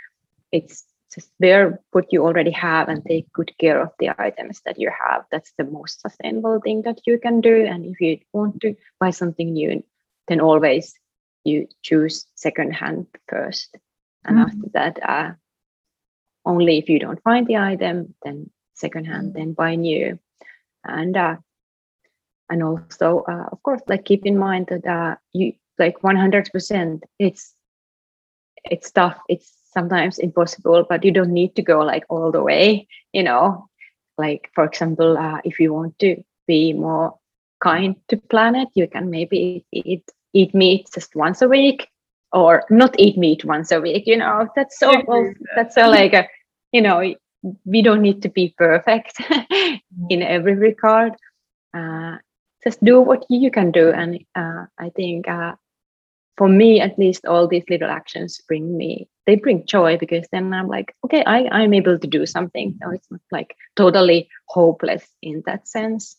it's 0.51 0.85
just 1.13 1.29
wear 1.39 1.79
what 1.91 2.11
you 2.11 2.23
already 2.23 2.51
have 2.51 2.89
and 2.89 3.03
take 3.05 3.31
good 3.33 3.51
care 3.59 3.81
of 3.81 3.89
the 3.99 4.09
items 4.17 4.61
that 4.65 4.79
you 4.79 4.89
have. 4.89 5.25
That's 5.31 5.51
the 5.57 5.63
most 5.63 6.01
sustainable 6.01 6.59
thing 6.59 6.81
that 6.83 7.01
you 7.05 7.19
can 7.19 7.41
do. 7.41 7.65
And 7.65 7.85
if 7.85 8.01
you 8.01 8.19
want 8.33 8.61
to 8.61 8.75
buy 8.99 9.11
something 9.11 9.53
new, 9.53 9.83
then 10.27 10.41
always 10.41 10.93
you 11.43 11.67
choose 11.81 12.25
secondhand 12.35 13.07
first. 13.27 13.75
And 14.25 14.37
mm-hmm. 14.37 14.49
after 14.49 14.69
that, 14.73 14.99
uh, 15.07 15.31
only 16.45 16.77
if 16.77 16.89
you 16.89 16.99
don't 16.99 17.21
find 17.21 17.45
the 17.47 17.57
item, 17.57 18.15
then 18.23 18.49
secondhand, 18.73 19.33
then 19.33 19.53
buy 19.53 19.75
new. 19.75 20.19
And 20.83 21.15
uh, 21.15 21.37
and 22.49 22.63
also, 22.63 23.23
uh, 23.27 23.47
of 23.51 23.63
course, 23.63 23.81
like 23.87 24.05
keep 24.05 24.25
in 24.25 24.37
mind 24.37 24.67
that 24.67 24.85
uh, 24.85 25.15
you 25.31 25.53
like 25.79 25.99
100% 26.01 27.01
it's 27.19 27.53
it's 28.65 28.91
tough. 28.91 29.17
It's 29.27 29.51
sometimes 29.73 30.19
impossible 30.19 30.85
but 30.87 31.03
you 31.03 31.11
don't 31.11 31.33
need 31.33 31.55
to 31.55 31.61
go 31.61 31.79
like 31.79 32.05
all 32.09 32.31
the 32.31 32.43
way 32.43 32.87
you 33.11 33.23
know? 33.23 33.67
Like 34.17 34.51
for 34.53 34.63
example 34.63 35.17
uh, 35.17 35.41
if 35.43 35.59
you 35.59 35.73
want 35.73 35.97
to 35.99 36.23
be 36.47 36.73
more 36.73 37.17
kind 37.61 37.95
to 38.09 38.17
planet 38.17 38.67
you 38.75 38.87
can 38.87 39.09
maybe 39.09 39.65
eat 39.71 40.03
eat 40.33 40.53
meat 40.53 40.87
just 40.93 41.15
once 41.15 41.41
a 41.41 41.47
week 41.47 41.87
or 42.31 42.63
not 42.69 42.99
eat 42.99 43.17
meat 43.17 43.45
once 43.45 43.71
a 43.71 43.81
week 43.81 44.05
you 44.05 44.17
know? 44.17 44.47
That's 44.55 44.77
so 44.79 44.91
that's 45.55 45.75
so 45.75 45.89
like 45.89 46.13
a 46.13 46.27
you 46.71 46.81
know 46.81 47.13
we 47.65 47.81
don't 47.81 48.01
need 48.01 48.21
to 48.21 48.29
be 48.29 48.53
perfect 48.57 49.19
in 50.09 50.21
every 50.21 50.55
regard. 50.55 51.13
Uh, 51.73 52.17
just 52.63 52.83
do 52.83 53.01
what 53.01 53.25
you 53.29 53.51
can 53.51 53.71
do 53.71 53.91
and 53.91 54.23
uh, 54.35 54.65
i 54.79 54.89
think 54.95 55.27
uh, 55.27 55.53
for 56.37 56.49
me 56.49 56.81
at 56.81 56.97
least 56.97 57.25
all 57.25 57.47
these 57.47 57.65
little 57.69 57.89
actions 57.89 58.41
bring 58.47 58.75
me 58.77 59.07
they 59.25 59.35
bring 59.35 59.65
joy 59.65 59.97
because 59.97 60.27
then 60.31 60.53
i'm 60.53 60.67
like 60.67 60.95
okay 61.05 61.23
i 61.25 61.47
i'm 61.51 61.73
able 61.73 61.97
to 61.99 62.07
do 62.07 62.25
something. 62.25 62.77
So 62.81 62.91
it's 62.91 63.09
not 63.11 63.21
like 63.31 63.55
totally 63.75 64.29
hopeless 64.47 65.05
in 65.21 65.43
that 65.45 65.67
sense. 65.67 66.15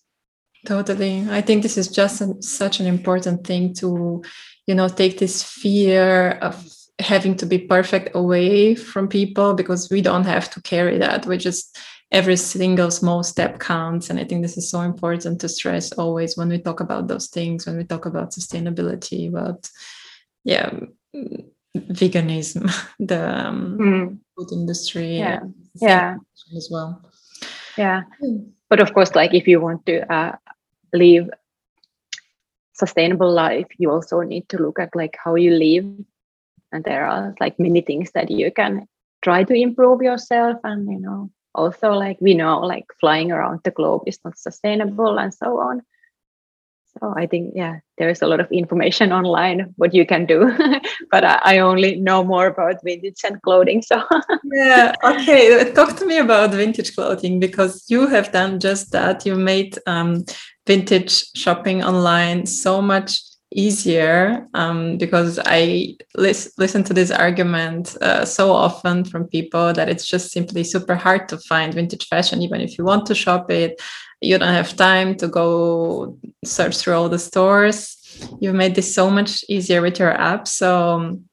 Totally. 0.66 1.26
I 1.30 1.42
think 1.42 1.62
this 1.62 1.76
is 1.76 1.88
just 1.88 2.20
a, 2.22 2.40
such 2.40 2.80
an 2.80 2.86
important 2.86 3.46
thing 3.46 3.74
to 3.74 4.22
you 4.66 4.74
know 4.74 4.88
take 4.88 5.18
this 5.18 5.42
fear 5.42 6.38
of 6.42 6.54
having 7.00 7.36
to 7.36 7.46
be 7.46 7.58
perfect 7.58 8.14
away 8.14 8.74
from 8.74 9.08
people 9.08 9.54
because 9.54 9.90
we 9.90 10.00
don't 10.00 10.24
have 10.24 10.48
to 10.50 10.62
carry 10.62 10.98
that. 10.98 11.26
We 11.26 11.36
just 11.38 11.78
every 12.12 12.36
single 12.36 12.90
small 12.90 13.22
step 13.22 13.58
counts. 13.58 14.08
And 14.08 14.18
i 14.20 14.24
think 14.24 14.42
this 14.42 14.56
is 14.56 14.70
so 14.70 14.80
important 14.80 15.40
to 15.40 15.48
stress 15.48 15.92
always 15.92 16.36
when 16.36 16.48
we 16.48 16.58
talk 16.58 16.80
about 16.80 17.08
those 17.08 17.28
things 17.28 17.66
when 17.66 17.76
we 17.76 17.84
talk 17.84 18.06
about 18.06 18.32
sustainability 18.32 19.28
about 19.28 19.68
yeah 20.44 20.70
veganism 21.76 22.70
the 22.98 23.46
um, 23.46 23.78
mm. 23.78 24.18
food 24.36 24.52
industry 24.52 25.18
yeah. 25.18 25.40
yeah. 25.80 26.16
as 26.56 26.68
well. 26.70 27.02
Yeah. 27.76 28.02
Mm. 28.22 28.50
but 28.70 28.80
of 28.80 28.94
course 28.94 29.14
like 29.14 29.34
if 29.34 29.48
you 29.48 29.60
want 29.60 29.84
to 29.86 30.12
uh, 30.12 30.36
live 30.92 31.28
sustainable 32.72 33.32
life 33.32 33.66
you 33.78 33.90
also 33.90 34.20
need 34.20 34.48
to 34.48 34.58
look 34.58 34.78
at 34.78 34.94
like 34.94 35.16
how 35.22 35.34
you 35.34 35.50
live. 35.50 35.86
And 36.72 36.82
there 36.84 37.06
are 37.06 37.34
like 37.38 37.58
many 37.60 37.82
things 37.82 38.10
that 38.12 38.30
you 38.30 38.50
can 38.50 38.88
try 39.22 39.44
to 39.44 39.54
improve 39.54 40.02
yourself 40.02 40.58
and 40.64 40.90
you 40.90 41.00
know 41.00 41.30
also 41.54 41.92
like 41.92 42.18
we 42.20 42.34
know 42.34 42.60
like 42.60 42.86
flying 43.00 43.30
around 43.30 43.60
the 43.64 43.70
globe 43.70 44.02
is 44.06 44.18
not 44.24 44.36
sustainable 44.36 45.18
and 45.18 45.32
so 45.32 45.58
on 45.60 45.82
so 46.98 47.14
i 47.16 47.26
think 47.26 47.52
yeah 47.54 47.78
there 47.98 48.10
is 48.10 48.22
a 48.22 48.26
lot 48.26 48.40
of 48.40 48.50
information 48.50 49.12
online 49.20 49.72
what 49.76 49.94
you 49.94 50.06
can 50.06 50.26
do. 50.26 50.52
But 51.10 51.24
I, 51.24 51.38
I, 51.44 51.58
only 51.58 51.96
know 51.96 52.24
more 52.24 52.46
about 52.46 52.82
vintage 52.82 53.20
and 53.24 53.40
clothing 53.42 53.82
so. 53.82 54.02
Yeah 54.52 54.94
okay 55.04 55.72
talk 55.72 55.96
to 55.98 56.06
me 56.06 56.18
about 56.18 56.50
vintage 56.50 56.94
clothing 56.94 57.40
because 57.40 57.84
you 57.88 58.06
have 58.08 58.32
done 58.32 58.58
just 58.58 58.90
that. 58.92 59.26
You 59.26 59.36
made 59.36 59.78
um, 59.86 60.24
vintage 60.66 61.24
shopping 61.36 61.84
online 61.84 62.46
so 62.46 62.82
much 62.82 63.20
easier 63.54 64.46
um, 64.54 64.98
because 64.98 65.38
I 65.46 65.96
lis- 66.16 66.52
listen 66.58 66.84
to 66.84 66.92
this 66.92 67.10
argument 67.10 67.96
uh, 68.02 68.24
so 68.24 68.52
often 68.52 69.04
from 69.04 69.28
people 69.28 69.72
that 69.72 69.88
it's 69.88 70.06
just 70.06 70.32
simply 70.32 70.64
super 70.64 70.94
hard 70.94 71.28
to 71.28 71.38
find 71.38 71.72
vintage 71.72 72.06
fashion, 72.08 72.42
even 72.42 72.60
if 72.60 72.76
you 72.76 72.84
want 72.84 73.06
to 73.06 73.14
shop 73.14 73.50
it. 73.50 73.80
You 74.20 74.38
don't 74.38 74.54
have 74.54 74.76
time 74.76 75.16
to 75.16 75.28
go 75.28 76.18
search 76.44 76.78
through 76.78 76.94
all 76.94 77.08
the 77.08 77.18
stores. 77.18 77.96
You've 78.40 78.54
made 78.54 78.74
this 78.74 78.94
so 78.94 79.10
much 79.10 79.44
easier 79.48 79.82
with 79.82 79.98
your 79.98 80.12
app. 80.12 80.48
So 80.48 80.90
um, 80.90 81.24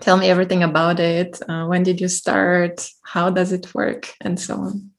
tell 0.00 0.16
me 0.16 0.28
everything 0.28 0.62
about 0.62 1.00
it. 1.00 1.40
Uh, 1.48 1.66
when 1.66 1.82
did 1.82 2.00
you 2.00 2.08
start? 2.08 2.88
How 3.04 3.30
does 3.30 3.52
it 3.52 3.74
work? 3.74 4.12
And 4.20 4.38
so 4.38 4.56
on. 4.56 4.93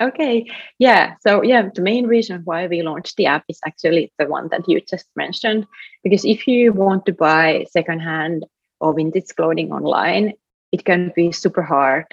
Okay. 0.00 0.50
Yeah. 0.78 1.14
So, 1.20 1.42
yeah, 1.42 1.68
the 1.74 1.82
main 1.82 2.06
reason 2.06 2.42
why 2.44 2.66
we 2.66 2.82
launched 2.82 3.16
the 3.16 3.26
app 3.26 3.44
is 3.48 3.60
actually 3.66 4.12
the 4.18 4.26
one 4.26 4.48
that 4.48 4.68
you 4.68 4.80
just 4.80 5.06
mentioned. 5.16 5.66
Because 6.02 6.24
if 6.24 6.48
you 6.48 6.72
want 6.72 7.04
to 7.06 7.12
buy 7.12 7.66
secondhand 7.70 8.46
or 8.80 8.94
vintage 8.94 9.34
clothing 9.36 9.70
online, 9.70 10.32
it 10.72 10.84
can 10.84 11.12
be 11.14 11.30
super 11.30 11.62
hard 11.62 12.06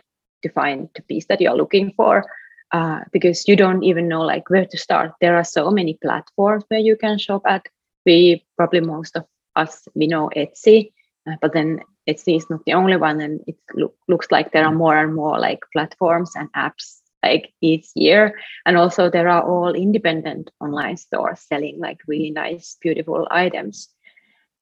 to 0.43 0.49
find 0.49 0.89
the 0.95 1.01
piece 1.03 1.25
that 1.27 1.39
you're 1.39 1.55
looking 1.55 1.93
for 1.95 2.25
uh, 2.71 2.99
because 3.11 3.47
you 3.47 3.55
don't 3.55 3.83
even 3.83 4.07
know 4.07 4.21
like 4.21 4.49
where 4.49 4.65
to 4.65 4.77
start. 4.77 5.13
There 5.21 5.35
are 5.35 5.43
so 5.43 5.71
many 5.71 5.97
platforms 6.01 6.65
where 6.67 6.79
you 6.79 6.95
can 6.95 7.17
shop 7.17 7.43
at. 7.45 7.65
We 8.05 8.45
probably 8.57 8.81
most 8.81 9.15
of 9.15 9.25
us 9.55 9.87
we 9.95 10.07
know 10.07 10.29
Etsy, 10.35 10.91
uh, 11.27 11.35
but 11.41 11.53
then 11.53 11.81
Etsy 12.07 12.37
is 12.37 12.49
not 12.49 12.63
the 12.65 12.73
only 12.73 12.97
one, 12.97 13.21
and 13.21 13.41
it 13.47 13.57
look, 13.73 13.95
looks 14.07 14.31
like 14.31 14.51
there 14.51 14.65
are 14.65 14.73
more 14.73 14.97
and 14.97 15.15
more 15.15 15.39
like 15.39 15.59
platforms 15.73 16.31
and 16.35 16.51
apps 16.53 16.98
like 17.23 17.53
each 17.61 17.87
year. 17.95 18.39
And 18.65 18.77
also 18.77 19.09
there 19.09 19.27
are 19.27 19.43
all 19.43 19.73
independent 19.73 20.51
online 20.59 20.97
stores 20.97 21.41
selling 21.41 21.79
like 21.79 21.99
really 22.07 22.31
nice 22.31 22.77
beautiful 22.81 23.27
items. 23.31 23.89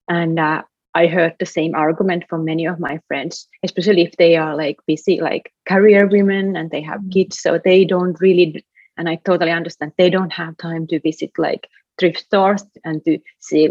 And 0.07 0.39
uh, 0.39 0.63
i 0.95 1.05
heard 1.05 1.35
the 1.37 1.45
same 1.45 1.75
argument 1.75 2.23
from 2.27 2.45
many 2.45 2.65
of 2.65 2.79
my 2.79 2.99
friends 3.07 3.47
especially 3.63 4.01
if 4.03 4.15
they 4.17 4.35
are 4.35 4.55
like 4.55 4.77
busy 4.87 5.19
like 5.21 5.51
career 5.67 6.07
women 6.07 6.55
and 6.55 6.71
they 6.71 6.81
have 6.81 7.01
mm. 7.01 7.11
kids. 7.11 7.39
So 7.39 7.59
they 7.63 7.85
don't 7.85 8.19
really 8.21 8.65
and 8.97 9.07
i 9.07 9.15
totally 9.15 9.51
understand 9.51 9.91
they 9.97 10.09
don't 10.09 10.33
have 10.33 10.57
time 10.57 10.87
to 10.87 10.99
visit 10.99 11.31
like 11.37 11.69
thrift 11.99 12.19
stores 12.19 12.63
and 12.83 13.03
to 13.05 13.19
see 13.39 13.69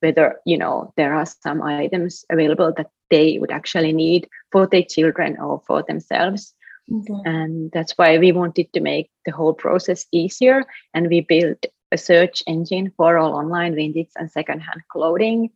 whether 0.00 0.36
you 0.44 0.58
know 0.58 0.92
there 0.96 1.14
are 1.14 1.26
some 1.26 1.62
items 1.62 2.24
available 2.30 2.72
that 2.76 2.90
they 3.10 3.38
would 3.38 3.50
actually 3.50 3.92
need 3.92 4.28
for 4.52 4.66
their 4.66 4.82
children 4.82 5.36
or 5.40 5.62
for 5.66 5.82
themselves 5.82 6.54
And 6.88 7.70
that's 7.72 7.92
why 7.98 8.18
we 8.18 8.32
wanted 8.32 8.72
to 8.72 8.80
make 8.80 9.10
the 9.24 9.32
whole 9.32 9.54
process 9.54 10.06
easier. 10.12 10.64
And 10.94 11.08
we 11.08 11.20
built 11.20 11.66
a 11.92 11.98
search 11.98 12.42
engine 12.46 12.92
for 12.96 13.18
all 13.18 13.34
online 13.34 13.74
vintage 13.74 14.10
and 14.16 14.30
secondhand 14.30 14.82
clothing. 14.88 15.50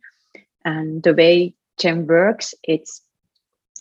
And 0.65 1.01
the 1.03 1.13
way 1.13 1.55
Gem 1.79 2.05
works, 2.05 2.53
it's 2.63 3.01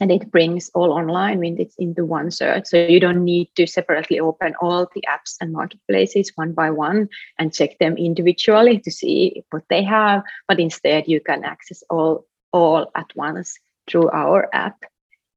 and 0.01 0.11
it 0.11 0.31
brings 0.31 0.71
all 0.75 0.93
online 0.93 1.41
vintage 1.41 1.73
into 1.79 2.07
one 2.07 2.31
search. 2.31 2.65
So 2.67 2.79
you 2.79 2.99
don't 2.99 3.23
need 3.23 3.51
to 3.57 3.67
separately 3.67 4.19
open 4.19 4.55
all 4.63 4.89
the 4.95 5.05
apps 5.07 5.37
and 5.43 5.53
marketplaces 5.53 6.33
one 6.37 6.53
by 6.53 6.71
one 6.71 7.11
and 7.39 7.53
check 7.53 7.79
them 7.79 7.99
individually 7.99 8.79
to 8.81 8.91
see 8.91 9.45
what 9.51 9.65
they 9.69 9.83
have. 9.83 10.23
But 10.49 10.59
instead, 10.59 11.07
you 11.07 11.21
can 11.21 11.45
access 11.45 11.83
all 11.91 12.25
all 12.53 12.91
at 12.97 13.15
once 13.15 13.59
through 13.87 14.11
our 14.11 14.49
app 14.53 14.85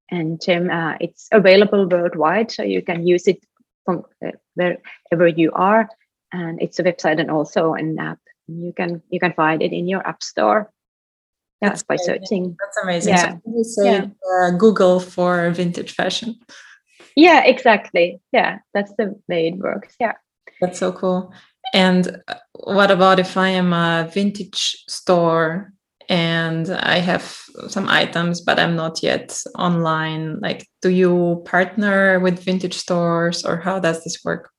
and 0.09 0.41
Gem, 0.41 0.69
uh, 0.69 0.95
it's 0.99 1.27
available 1.31 1.87
worldwide, 1.87 2.51
so 2.51 2.63
you 2.63 2.81
can 2.81 3.05
use 3.07 3.27
it 3.27 3.43
from 3.85 4.03
uh, 4.25 4.31
wherever 4.55 5.27
you 5.27 5.51
are. 5.53 5.89
And 6.31 6.61
it's 6.61 6.79
a 6.79 6.83
website 6.83 7.19
and 7.19 7.29
also 7.29 7.73
an 7.73 7.97
app. 7.99 8.19
You 8.47 8.73
can 8.75 9.01
you 9.09 9.19
can 9.19 9.33
find 9.33 9.61
it 9.61 9.71
in 9.71 9.87
your 9.87 10.05
app 10.05 10.23
store. 10.23 10.71
That's 11.61 11.83
by 11.83 11.95
amazing. 11.95 12.05
searching. 12.21 12.57
That's 12.59 12.77
amazing. 12.83 13.13
Yeah. 13.13 13.37
So 13.45 13.63
say 13.63 13.91
yeah. 13.91 14.05
uh, 14.41 14.51
Google 14.51 14.99
for 14.99 15.49
vintage 15.51 15.93
fashion. 15.93 16.39
Yeah, 17.15 17.43
exactly. 17.45 18.19
Yeah, 18.31 18.59
that's 18.73 18.91
the 18.97 19.15
way 19.29 19.47
it 19.47 19.57
works. 19.57 19.95
Yeah. 19.99 20.13
That's 20.59 20.79
so 20.79 20.91
cool. 20.91 21.33
And 21.73 22.21
uh, 22.27 22.35
what 22.53 22.91
about 22.91 23.19
if 23.19 23.37
I 23.37 23.49
am 23.49 23.73
a 23.73 24.09
vintage 24.13 24.83
store 24.89 25.71
and 26.13 26.69
I 26.69 26.99
have 26.99 27.39
some 27.69 27.89
items, 27.89 28.39
but 28.39 28.59
I'm 28.59 28.75
not 28.75 29.01
yet 29.01 29.41
online. 29.57 30.39
Like, 30.41 30.67
do 30.83 30.89
you 30.89 31.41
partner 31.43 32.19
with 32.19 32.37
vintage 32.37 32.75
stores 32.75 33.43
or 33.43 33.57
how 33.57 33.79
does 33.79 34.03
this 34.03 34.23
work? 34.23 34.51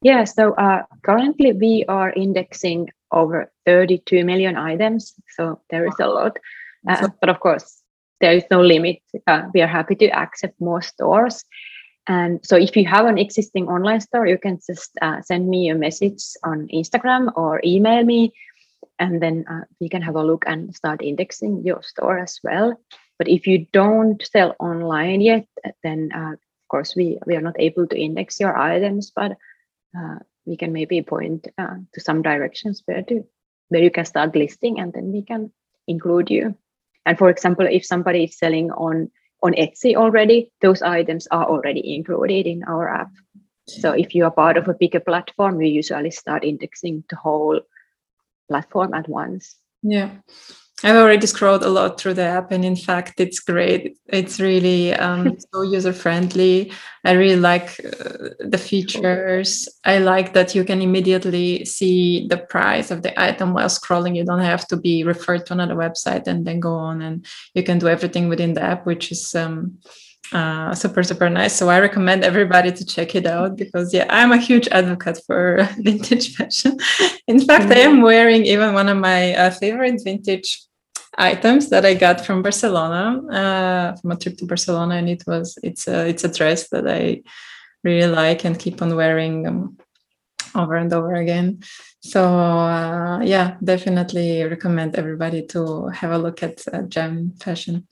Yeah, 0.00 0.24
so 0.24 0.54
uh, 0.54 0.84
currently 1.02 1.52
we 1.52 1.84
are 1.88 2.14
indexing 2.14 2.88
over 3.12 3.52
32 3.66 4.24
million 4.24 4.56
items. 4.56 5.12
So 5.36 5.60
there 5.68 5.86
is 5.86 5.94
a 6.00 6.06
lot. 6.06 6.38
Uh, 6.88 7.08
but 7.20 7.28
of 7.28 7.40
course, 7.40 7.82
there 8.22 8.32
is 8.32 8.44
no 8.50 8.62
limit. 8.62 9.02
Uh, 9.26 9.42
we 9.52 9.60
are 9.60 9.66
happy 9.66 9.96
to 9.96 10.06
accept 10.08 10.58
more 10.58 10.80
stores. 10.80 11.44
And 12.08 12.40
so 12.42 12.56
if 12.56 12.74
you 12.74 12.86
have 12.86 13.04
an 13.04 13.18
existing 13.18 13.68
online 13.68 14.00
store, 14.00 14.26
you 14.26 14.38
can 14.38 14.60
just 14.66 14.92
uh, 15.02 15.20
send 15.20 15.50
me 15.50 15.68
a 15.68 15.74
message 15.74 16.22
on 16.42 16.68
Instagram 16.72 17.32
or 17.36 17.60
email 17.64 18.02
me 18.02 18.32
and 18.98 19.22
then 19.22 19.44
uh, 19.48 19.64
we 19.80 19.88
can 19.88 20.02
have 20.02 20.16
a 20.16 20.24
look 20.24 20.44
and 20.46 20.74
start 20.74 21.02
indexing 21.02 21.62
your 21.64 21.82
store 21.82 22.18
as 22.18 22.40
well. 22.42 22.78
But 23.18 23.28
if 23.28 23.46
you 23.46 23.66
don't 23.72 24.22
sell 24.22 24.54
online 24.58 25.20
yet 25.20 25.46
then 25.82 26.10
uh, 26.14 26.32
of 26.32 26.68
course 26.68 26.94
we 26.96 27.18
we 27.26 27.36
are 27.36 27.40
not 27.40 27.56
able 27.58 27.86
to 27.86 27.98
index 27.98 28.40
your 28.40 28.56
items 28.56 29.12
but 29.14 29.32
uh, 29.96 30.18
we 30.44 30.56
can 30.56 30.72
maybe 30.72 31.02
point 31.02 31.48
uh, 31.58 31.76
to 31.94 32.00
some 32.00 32.22
directions 32.22 32.82
where 32.86 33.02
to 33.02 33.24
where 33.68 33.82
you 33.82 33.90
can 33.90 34.04
start 34.04 34.36
listing 34.36 34.78
and 34.80 34.92
then 34.92 35.12
we 35.12 35.22
can 35.22 35.50
include 35.88 36.30
you. 36.30 36.54
And 37.04 37.18
for 37.18 37.30
example 37.30 37.66
if 37.66 37.84
somebody 37.84 38.24
is 38.24 38.38
selling 38.38 38.70
on 38.70 39.10
on 39.42 39.52
etsy 39.52 39.94
already 39.94 40.52
those 40.60 40.82
items 40.82 41.26
are 41.30 41.44
already 41.44 41.94
included 41.94 42.46
in 42.46 42.64
our 42.64 42.88
app. 42.88 43.10
So 43.68 43.92
if 43.92 44.14
you 44.14 44.24
are 44.24 44.30
part 44.30 44.56
of 44.56 44.68
a 44.68 44.74
bigger 44.74 45.00
platform 45.00 45.56
we 45.56 45.68
usually 45.68 46.10
start 46.10 46.44
indexing 46.44 47.04
the 47.08 47.16
whole 47.16 47.60
platform 48.48 48.94
at 48.94 49.08
once. 49.08 49.56
Yeah. 49.82 50.10
I've 50.84 50.96
already 50.96 51.26
scrolled 51.26 51.62
a 51.62 51.70
lot 51.70 51.98
through 51.98 52.14
the 52.14 52.24
app, 52.24 52.52
and 52.52 52.62
in 52.62 52.76
fact, 52.76 53.18
it's 53.18 53.40
great. 53.40 53.96
It's 54.08 54.38
really 54.38 54.92
um, 54.92 55.38
so 55.52 55.62
user 55.62 55.92
friendly. 55.94 56.70
I 57.02 57.12
really 57.12 57.40
like 57.40 57.80
uh, 57.82 58.28
the 58.40 58.58
features. 58.58 59.70
I 59.86 59.98
like 59.98 60.34
that 60.34 60.54
you 60.54 60.64
can 60.64 60.82
immediately 60.82 61.64
see 61.64 62.26
the 62.28 62.36
price 62.36 62.90
of 62.90 63.00
the 63.02 63.18
item 63.18 63.54
while 63.54 63.68
scrolling. 63.68 64.16
You 64.16 64.24
don't 64.26 64.40
have 64.40 64.68
to 64.68 64.76
be 64.76 65.02
referred 65.02 65.46
to 65.46 65.54
another 65.54 65.76
website 65.76 66.26
and 66.26 66.46
then 66.46 66.60
go 66.60 66.74
on, 66.74 67.00
and 67.00 67.24
you 67.54 67.62
can 67.62 67.78
do 67.78 67.88
everything 67.88 68.28
within 68.28 68.52
the 68.52 68.62
app, 68.62 68.84
which 68.84 69.10
is 69.10 69.34
um, 69.34 69.78
uh, 70.32 70.74
super 70.74 71.02
super 71.02 71.28
nice. 71.30 71.54
So 71.56 71.68
i 71.68 71.78
recommend 71.80 72.24
everybody 72.24 72.72
to 72.72 72.84
check 72.84 73.14
it 73.14 73.26
out 73.26 73.56
because 73.56 73.92
yeah 73.94 74.06
i'm 74.10 74.32
a 74.32 74.38
huge 74.38 74.68
advocate 74.68 75.20
for 75.26 75.68
vintage 75.78 76.34
fashion. 76.34 76.78
In 77.26 77.40
fact 77.40 77.64
mm-hmm. 77.64 77.72
i 77.72 77.90
am 77.90 78.02
wearing 78.02 78.44
even 78.44 78.74
one 78.74 78.88
of 78.88 78.98
my 78.98 79.34
uh, 79.34 79.50
favorite 79.50 80.00
vintage 80.04 80.62
items 81.18 81.70
that 81.70 81.86
i 81.86 81.94
got 81.94 82.24
from 82.24 82.42
barcelona 82.42 83.02
uh, 83.32 83.96
from 83.96 84.10
a 84.10 84.16
trip 84.16 84.36
to 84.36 84.46
barcelona 84.46 84.96
and 84.96 85.08
it 85.08 85.22
was 85.26 85.58
it's 85.62 85.88
a 85.88 86.06
it's 86.06 86.24
a 86.24 86.32
dress 86.32 86.68
that 86.68 86.86
i 86.86 87.22
really 87.84 88.12
like 88.12 88.44
and 88.44 88.58
keep 88.58 88.82
on 88.82 88.94
wearing 88.96 89.46
um, 89.46 89.78
over 90.56 90.74
and 90.74 90.92
over 90.92 91.14
again. 91.14 91.60
So 92.00 92.22
uh, 92.22 93.20
yeah 93.20 93.56
definitely 93.62 94.42
recommend 94.44 94.96
everybody 94.96 95.46
to 95.48 95.88
have 95.88 96.12
a 96.12 96.18
look 96.18 96.42
at 96.42 96.62
uh, 96.72 96.82
gem 96.82 97.34
fashion 97.40 97.86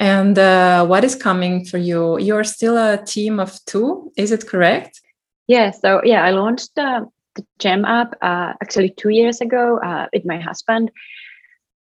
and 0.00 0.38
uh, 0.38 0.86
what 0.86 1.04
is 1.04 1.14
coming 1.14 1.66
for 1.66 1.76
you? 1.76 2.18
You're 2.18 2.42
still 2.44 2.76
a 2.78 2.96
team 3.04 3.38
of 3.38 3.62
two, 3.66 4.10
is 4.16 4.32
it 4.32 4.48
correct? 4.48 5.00
Yeah. 5.46 5.72
So 5.72 6.00
yeah, 6.02 6.24
I 6.24 6.30
launched 6.30 6.78
uh, 6.78 7.04
the 7.34 7.44
Gem 7.58 7.84
app 7.84 8.14
uh, 8.22 8.54
actually 8.62 8.90
two 8.90 9.10
years 9.10 9.42
ago 9.42 9.78
uh, 9.78 10.06
with 10.12 10.24
my 10.24 10.40
husband, 10.40 10.90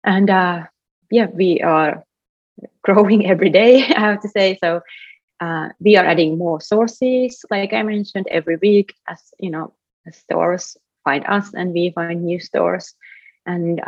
and 0.03 0.29
uh, 0.29 0.63
yeah, 1.11 1.27
we 1.27 1.61
are 1.61 2.03
growing 2.81 3.25
every 3.31 3.51
day. 3.51 3.83
I 3.83 3.99
have 3.99 4.21
to 4.21 4.29
say. 4.29 4.57
So 4.59 4.81
uh, 5.39 5.69
we 5.79 5.95
are 5.95 6.05
adding 6.05 6.37
more 6.37 6.59
sources, 6.59 7.45
like 7.51 7.73
I 7.73 7.83
mentioned, 7.83 8.27
every 8.31 8.55
week. 8.55 8.95
As 9.07 9.21
you 9.39 9.51
know, 9.51 9.73
stores 10.11 10.75
find 11.03 11.23
us, 11.27 11.53
and 11.53 11.73
we 11.73 11.91
find 11.91 12.23
new 12.23 12.39
stores. 12.39 12.95
And 13.45 13.81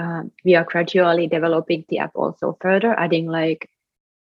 we 0.46 0.56
are 0.56 0.64
gradually 0.64 1.28
developing 1.28 1.86
the 1.90 2.00
app 2.00 2.12
also 2.16 2.58
further, 2.62 2.98
adding 2.98 3.28
like 3.28 3.70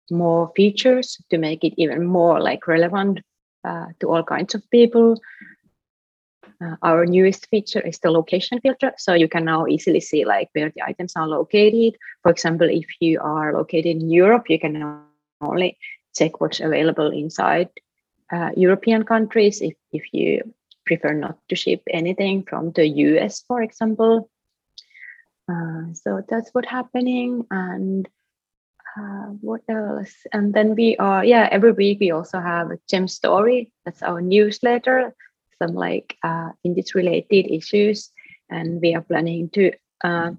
more 0.09 0.51
features 0.55 1.21
to 1.29 1.37
make 1.37 1.63
it 1.63 1.73
even 1.77 2.05
more 2.05 2.41
like 2.41 2.67
relevant 2.67 3.19
uh, 3.63 3.87
to 3.99 4.09
all 4.09 4.23
kinds 4.23 4.55
of 4.55 4.69
people. 4.71 5.19
Uh, 6.63 6.75
our 6.83 7.05
newest 7.05 7.47
feature 7.47 7.79
is 7.79 7.99
the 7.99 8.11
location 8.11 8.59
filter. 8.61 8.93
So 8.97 9.13
you 9.13 9.27
can 9.27 9.45
now 9.45 9.67
easily 9.67 9.99
see 9.99 10.25
like 10.25 10.49
where 10.53 10.71
the 10.71 10.83
items 10.83 11.13
are 11.15 11.27
located. 11.27 11.97
For 12.23 12.31
example, 12.31 12.69
if 12.69 12.87
you 12.99 13.19
are 13.21 13.53
located 13.53 13.97
in 13.97 14.09
Europe, 14.09 14.49
you 14.49 14.59
can 14.59 15.01
only 15.41 15.77
check 16.15 16.39
what's 16.41 16.59
available 16.59 17.11
inside 17.11 17.69
uh, 18.31 18.51
European 18.55 19.03
countries. 19.03 19.61
If, 19.61 19.73
if 19.91 20.13
you 20.13 20.53
prefer 20.85 21.13
not 21.13 21.37
to 21.49 21.55
ship 21.55 21.81
anything 21.89 22.43
from 22.43 22.71
the 22.71 22.87
US, 22.87 23.43
for 23.47 23.61
example, 23.61 24.29
Uh, 25.51 25.93
so 25.93 26.21
that's 26.29 26.51
what 26.53 26.65
happening 26.65 27.45
and 27.49 28.07
uh, 28.97 29.27
what 29.41 29.61
else? 29.69 30.13
And 30.33 30.53
then 30.53 30.75
we 30.75 30.97
are, 30.97 31.23
yeah, 31.23 31.47
every 31.51 31.71
week 31.71 31.99
we 31.99 32.11
also 32.11 32.39
have 32.39 32.71
a 32.71 32.79
gem 32.89 33.07
story. 33.07 33.71
That's 33.85 34.03
our 34.03 34.21
newsletter, 34.21 35.15
some 35.61 35.75
like 35.75 36.17
uh, 36.23 36.49
vintage 36.63 36.93
related 36.93 37.51
issues. 37.51 38.11
And 38.49 38.81
we 38.81 38.93
are 38.95 39.01
planning 39.01 39.49
to 39.51 39.71
uh, 40.03 40.31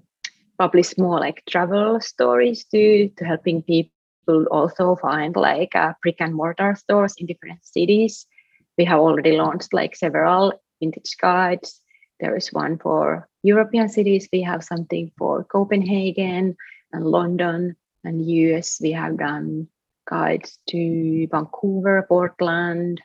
publish 0.59 0.97
more 0.97 1.19
like 1.19 1.43
travel 1.49 1.99
stories 1.99 2.65
too, 2.65 3.11
to 3.17 3.25
helping 3.25 3.63
people 3.63 4.45
also 4.51 4.95
find 4.95 5.35
like 5.35 5.75
uh, 5.75 5.93
brick 6.01 6.17
and 6.19 6.35
mortar 6.35 6.75
stores 6.75 7.15
in 7.17 7.25
different 7.25 7.59
cities. 7.63 8.25
We 8.77 8.85
have 8.85 8.99
already 8.99 9.33
launched 9.33 9.73
like 9.73 9.95
several 9.95 10.53
vintage 10.79 11.17
guides. 11.19 11.79
There 12.19 12.35
is 12.35 12.53
one 12.53 12.77
for 12.77 13.27
European 13.41 13.89
cities. 13.89 14.29
We 14.31 14.41
have 14.43 14.63
something 14.63 15.11
for 15.17 15.43
Copenhagen 15.43 16.55
and 16.91 17.05
London 17.05 17.75
and 18.03 18.25
US, 18.25 18.79
we 18.81 18.91
have 18.91 19.17
done 19.17 19.67
guides 20.09 20.57
to 20.69 21.27
Vancouver, 21.31 22.05
Portland, 22.07 23.01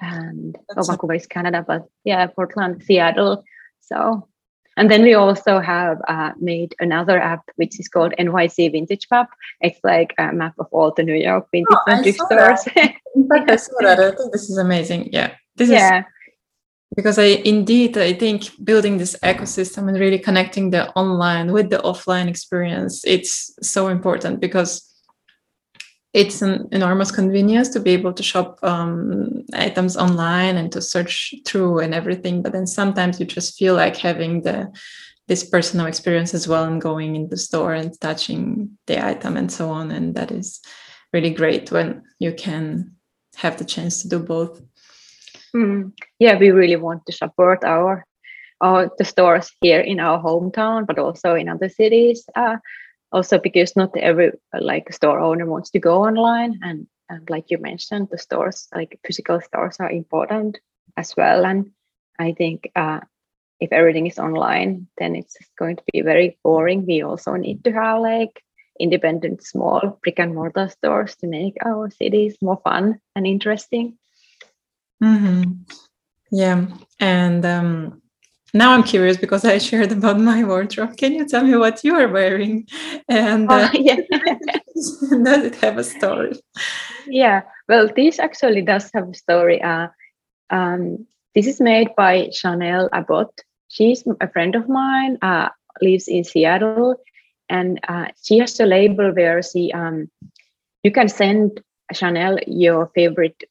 and 0.00 0.56
oh, 0.76 0.82
Vancouver 0.82 1.14
is 1.14 1.26
Canada, 1.26 1.64
but 1.66 1.88
yeah, 2.04 2.26
Portland, 2.26 2.82
Seattle. 2.82 3.44
So, 3.80 4.28
and 4.76 4.90
then 4.90 5.02
we 5.02 5.14
also 5.14 5.60
have 5.60 5.98
uh, 6.08 6.32
made 6.38 6.74
another 6.78 7.18
app 7.18 7.42
which 7.56 7.80
is 7.80 7.88
called 7.88 8.14
NYC 8.18 8.72
Vintage 8.72 9.06
Map. 9.10 9.30
It's 9.60 9.80
like 9.82 10.14
a 10.18 10.32
map 10.32 10.54
of 10.58 10.66
all 10.70 10.92
the 10.94 11.02
New 11.02 11.14
York 11.14 11.48
vintage 11.52 12.16
oh, 12.20 12.26
stores. 12.26 12.68
In 13.16 13.28
fact, 13.28 13.50
I 13.50 13.56
saw 13.56 13.74
that. 13.80 13.98
I 13.98 14.10
think 14.12 14.32
this 14.32 14.48
is 14.50 14.58
amazing. 14.58 15.10
Yeah, 15.12 15.34
this 15.56 15.68
yeah. 15.68 16.00
is 16.00 16.04
because 16.98 17.16
i 17.16 17.28
indeed 17.54 17.96
i 17.96 18.12
think 18.12 18.50
building 18.64 18.98
this 18.98 19.14
ecosystem 19.22 19.88
and 19.88 20.00
really 20.00 20.18
connecting 20.18 20.70
the 20.70 20.82
online 21.02 21.52
with 21.52 21.70
the 21.70 21.78
offline 21.90 22.26
experience 22.26 23.04
it's 23.04 23.32
so 23.62 23.86
important 23.86 24.40
because 24.40 24.70
it's 26.12 26.42
an 26.42 26.68
enormous 26.72 27.12
convenience 27.12 27.68
to 27.68 27.80
be 27.80 27.92
able 27.92 28.12
to 28.12 28.22
shop 28.22 28.58
um, 28.62 29.44
items 29.52 29.96
online 29.96 30.56
and 30.56 30.72
to 30.72 30.80
search 30.80 31.34
through 31.46 31.80
and 31.80 31.94
everything. 31.94 32.42
But 32.42 32.52
then 32.52 32.66
sometimes 32.66 33.20
you 33.20 33.26
just 33.26 33.58
feel 33.58 33.74
like 33.74 33.96
having 33.96 34.42
the 34.42 34.72
this 35.28 35.44
personal 35.44 35.84
experience 35.84 36.32
as 36.32 36.48
well 36.48 36.64
and 36.64 36.80
going 36.80 37.14
in 37.14 37.28
the 37.28 37.36
store 37.36 37.74
and 37.74 37.92
touching 38.00 38.70
the 38.86 39.06
item 39.06 39.36
and 39.36 39.52
so 39.52 39.68
on. 39.68 39.90
And 39.90 40.14
that 40.14 40.32
is 40.32 40.60
really 41.12 41.30
great 41.30 41.70
when 41.70 42.02
you 42.18 42.32
can 42.32 42.96
have 43.36 43.58
the 43.58 43.64
chance 43.64 44.02
to 44.02 44.08
do 44.08 44.18
both 44.18 44.62
Mm. 45.54 45.92
Yeah, 46.18 46.38
we 46.38 46.50
really 46.50 46.76
want 46.76 47.06
to 47.06 47.12
support 47.12 47.64
our, 47.64 48.04
our 48.60 48.90
the 48.98 49.04
stores 49.04 49.50
here 49.60 49.80
in 49.80 50.00
our 50.00 50.22
hometown, 50.22 50.86
but 50.86 50.98
also 50.98 51.34
in 51.34 51.48
other 51.48 51.68
cities. 51.68 52.24
Uh, 52.34 52.56
also 53.12 53.38
because 53.38 53.74
not 53.76 53.96
every 53.96 54.32
like 54.60 54.92
store 54.92 55.20
owner 55.20 55.46
wants 55.46 55.70
to 55.70 55.78
go 55.78 56.04
online, 56.04 56.58
and 56.62 56.86
and 57.08 57.28
like 57.30 57.50
you 57.50 57.58
mentioned, 57.58 58.08
the 58.10 58.18
stores 58.18 58.68
like 58.74 58.98
physical 59.06 59.40
stores 59.40 59.76
are 59.80 59.90
important 59.90 60.58
as 60.96 61.16
well. 61.16 61.46
And 61.46 61.70
I 62.18 62.32
think 62.32 62.70
uh, 62.76 63.00
if 63.60 63.72
everything 63.72 64.06
is 64.06 64.18
online, 64.18 64.88
then 64.98 65.16
it's 65.16 65.36
going 65.58 65.76
to 65.76 65.82
be 65.92 66.02
very 66.02 66.38
boring. 66.44 66.86
We 66.86 67.02
also 67.02 67.34
need 67.34 67.64
to 67.64 67.72
have 67.72 68.00
like 68.00 68.42
independent 68.78 69.42
small 69.42 69.98
brick 70.02 70.18
and 70.18 70.34
mortar 70.34 70.68
stores 70.68 71.16
to 71.16 71.26
make 71.26 71.56
our 71.64 71.90
cities 71.90 72.36
more 72.42 72.60
fun 72.62 73.00
and 73.16 73.26
interesting. 73.26 73.98
Mm-hmm. 75.02 75.52
Yeah. 76.30 76.66
And 77.00 77.44
um, 77.44 78.02
now 78.54 78.72
I'm 78.72 78.82
curious 78.82 79.16
because 79.16 79.44
I 79.44 79.58
shared 79.58 79.92
about 79.92 80.18
my 80.18 80.44
wardrobe. 80.44 80.96
Can 80.96 81.12
you 81.14 81.26
tell 81.26 81.44
me 81.44 81.56
what 81.56 81.84
you 81.84 81.94
are 81.94 82.08
wearing? 82.08 82.66
And 83.08 83.50
uh, 83.50 83.70
oh, 83.72 83.78
yeah. 83.78 83.96
does 84.74 85.44
it 85.44 85.56
have 85.56 85.78
a 85.78 85.84
story? 85.84 86.38
Yeah. 87.06 87.42
Well, 87.68 87.88
this 87.94 88.18
actually 88.18 88.62
does 88.62 88.90
have 88.94 89.08
a 89.10 89.14
story. 89.14 89.62
Uh, 89.62 89.88
um, 90.50 91.06
this 91.34 91.46
is 91.46 91.60
made 91.60 91.88
by 91.96 92.30
Chanel 92.32 92.88
Abbott. 92.92 93.28
She's 93.68 94.02
a 94.20 94.28
friend 94.30 94.54
of 94.54 94.68
mine, 94.68 95.18
uh, 95.20 95.50
lives 95.82 96.08
in 96.08 96.24
Seattle, 96.24 96.96
and 97.50 97.78
uh, 97.86 98.06
she 98.22 98.38
has 98.38 98.58
a 98.60 98.66
label 98.66 99.12
where 99.12 99.42
she 99.42 99.70
um, 99.72 100.10
you 100.82 100.90
can 100.90 101.08
send 101.08 101.60
Chanel 101.92 102.38
your 102.46 102.90
favorite 102.94 103.44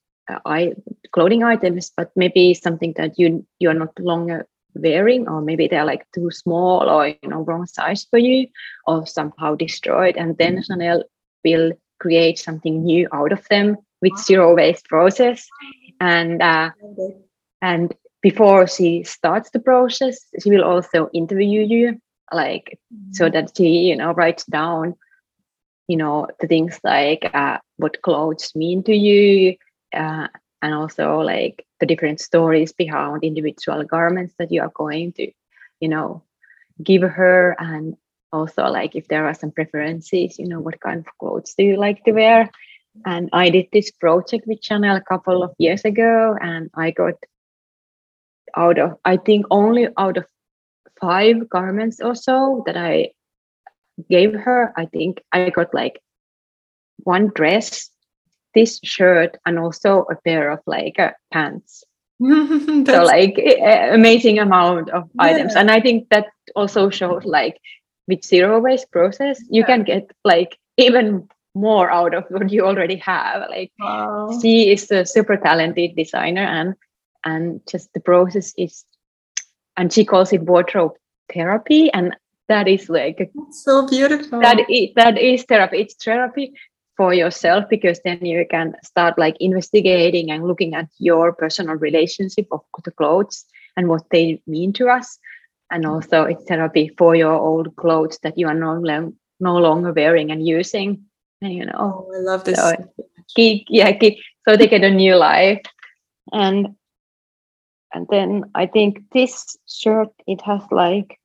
I, 0.45 0.73
clothing 1.11 1.43
items, 1.43 1.91
but 1.95 2.11
maybe 2.15 2.53
something 2.53 2.93
that 2.97 3.17
you 3.17 3.45
you're 3.59 3.73
not 3.73 3.97
longer 3.99 4.47
wearing, 4.75 5.27
or 5.27 5.41
maybe 5.41 5.67
they're 5.67 5.85
like 5.85 6.05
too 6.13 6.31
small 6.31 6.89
or 6.89 7.07
you 7.07 7.29
know 7.29 7.41
wrong 7.41 7.65
size 7.65 8.05
for 8.09 8.19
you, 8.19 8.47
or 8.85 9.05
somehow 9.05 9.55
destroyed, 9.55 10.17
and 10.17 10.37
then 10.37 10.63
Chanel 10.63 11.03
will 11.43 11.73
create 11.99 12.37
something 12.39 12.83
new 12.83 13.07
out 13.11 13.31
of 13.31 13.47
them 13.49 13.77
with 14.01 14.17
zero 14.17 14.55
waste 14.55 14.85
process, 14.85 15.47
and 15.99 16.41
uh, 16.41 16.71
and 17.61 17.93
before 18.21 18.67
she 18.67 19.03
starts 19.03 19.49
the 19.51 19.59
process, 19.59 20.19
she 20.41 20.49
will 20.49 20.63
also 20.63 21.09
interview 21.13 21.61
you, 21.61 22.01
like 22.31 22.77
so 23.11 23.25
mm-hmm. 23.25 23.33
that 23.33 23.55
she 23.55 23.89
you 23.89 23.95
know 23.95 24.13
writes 24.13 24.45
down 24.45 24.95
you 25.87 25.95
know 25.95 26.27
the 26.39 26.47
things 26.47 26.79
like 26.83 27.29
uh, 27.33 27.57
what 27.77 28.01
clothes 28.01 28.51
mean 28.55 28.83
to 28.83 28.93
you 28.93 29.55
uh, 29.93 30.27
and 30.61 30.73
also 30.73 31.19
like 31.19 31.65
the 31.79 31.85
different 31.85 32.19
stories 32.19 32.73
behind 32.73 33.23
individual 33.23 33.83
garments 33.83 34.33
that 34.39 34.51
you 34.51 34.61
are 34.61 34.71
going 34.73 35.13
to 35.13 35.31
you 35.79 35.89
know 35.89 36.23
give 36.83 37.01
her. 37.01 37.55
And 37.59 37.95
also 38.31 38.63
like 38.67 38.95
if 38.95 39.07
there 39.07 39.25
are 39.25 39.33
some 39.33 39.51
preferences 39.51 40.37
you 40.37 40.47
know 40.47 40.59
what 40.59 40.79
kind 40.81 40.99
of 40.99 41.17
clothes 41.19 41.53
do 41.57 41.63
you 41.63 41.77
like 41.77 42.03
to 42.03 42.11
wear. 42.11 42.51
And 43.05 43.29
i 43.31 43.49
did 43.49 43.67
this 43.71 43.91
project 43.91 44.47
with 44.47 44.63
chanel 44.63 44.95
a 44.95 45.01
couple 45.01 45.43
of 45.43 45.53
years 45.59 45.85
ago 45.85 46.35
and 46.41 46.69
i 46.73 46.89
got 46.91 47.13
out 48.55 48.79
of 48.79 48.97
i 49.05 49.17
think 49.17 49.45
only 49.51 49.87
out 49.97 50.17
of 50.17 50.25
five 50.99 51.47
garments 51.47 52.01
or 52.01 52.15
so 52.15 52.63
that 52.65 52.75
i 52.75 53.11
gave 54.09 54.33
her 54.33 54.73
i 54.75 54.85
think 54.85 55.21
i 55.31 55.49
got 55.51 55.73
like 55.73 56.01
one 57.03 57.31
dress 57.35 57.91
this 58.57 58.79
shirt 58.83 59.37
and 59.45 59.59
also 59.59 60.05
a 60.09 60.15
pair 60.25 60.49
of 60.49 60.59
like 60.65 60.99
uh, 60.99 61.11
pants 61.31 61.83
so 62.19 63.03
like 63.03 63.37
amazing 63.91 64.39
amount 64.39 64.89
of 64.89 65.03
yeah. 65.13 65.25
items 65.29 65.55
and 65.55 65.69
i 65.69 65.79
think 65.79 66.09
that 66.09 66.25
also 66.55 66.89
shows 66.89 67.23
like 67.23 67.57
with 68.07 68.23
zero 68.23 68.59
waste 68.59 68.91
process 68.91 69.39
you 69.49 69.61
yeah. 69.61 69.67
can 69.67 69.83
get 69.83 70.09
like 70.25 70.57
even 70.77 71.27
more 71.53 71.91
out 71.91 72.15
of 72.15 72.23
what 72.29 72.51
you 72.51 72.65
already 72.65 72.95
have 72.95 73.43
like 73.49 73.71
wow. 73.79 74.29
she 74.41 74.71
is 74.71 74.89
a 74.91 75.05
super 75.05 75.37
talented 75.37 75.95
designer 75.95 76.47
and 76.59 76.73
and 77.25 77.61
just 77.69 77.93
the 77.93 77.99
process 77.99 78.53
is 78.57 78.83
and 79.75 79.93
she 79.93 80.03
calls 80.05 80.33
it 80.33 80.41
wardrobe 80.41 80.93
therapy 81.31 81.91
and 81.93 82.15
that 82.47 82.67
is 82.67 82.89
like 82.89 83.17
That's 83.17 83.63
so 83.63 83.87
beautiful 83.87 84.39
that 84.39 84.59
is 84.69 84.89
that 84.95 85.17
is 85.17 85.43
therapy 85.43 85.81
it's 85.81 85.95
therapy 86.03 86.53
for 86.97 87.13
yourself 87.13 87.65
because 87.69 88.01
then 88.03 88.25
you 88.25 88.45
can 88.49 88.75
start 88.83 89.17
like 89.17 89.37
investigating 89.39 90.31
and 90.31 90.47
looking 90.47 90.73
at 90.73 90.89
your 90.97 91.31
personal 91.31 91.75
relationship 91.75 92.47
of 92.51 92.61
the 92.83 92.91
clothes 92.91 93.45
and 93.77 93.87
what 93.87 94.03
they 94.11 94.41
mean 94.47 94.73
to 94.73 94.89
us. 94.89 95.19
And 95.71 95.85
also 95.85 96.23
it's 96.23 96.43
therapy 96.45 96.91
for 96.97 97.15
your 97.15 97.33
old 97.33 97.75
clothes 97.75 98.17
that 98.23 98.37
you 98.37 98.47
are 98.47 98.53
no, 98.53 99.13
no 99.39 99.57
longer 99.57 99.93
wearing 99.93 100.31
and 100.31 100.45
using 100.45 101.05
and 101.41 101.53
you 101.53 101.65
know. 101.65 102.07
Oh, 102.09 102.11
i 102.15 102.19
love 102.19 102.43
this. 102.43 102.57
So, 102.57 102.73
yeah 103.37 103.97
so 104.47 104.57
they 104.57 104.67
get 104.67 104.83
a 104.83 104.89
new 104.89 105.15
life. 105.15 105.61
And 106.31 106.75
and 107.93 108.07
then 108.09 108.43
i 108.55 108.65
think 108.65 109.01
this 109.13 109.57
shirt 109.67 110.09
it 110.27 110.41
has 110.41 110.61
like 110.71 111.19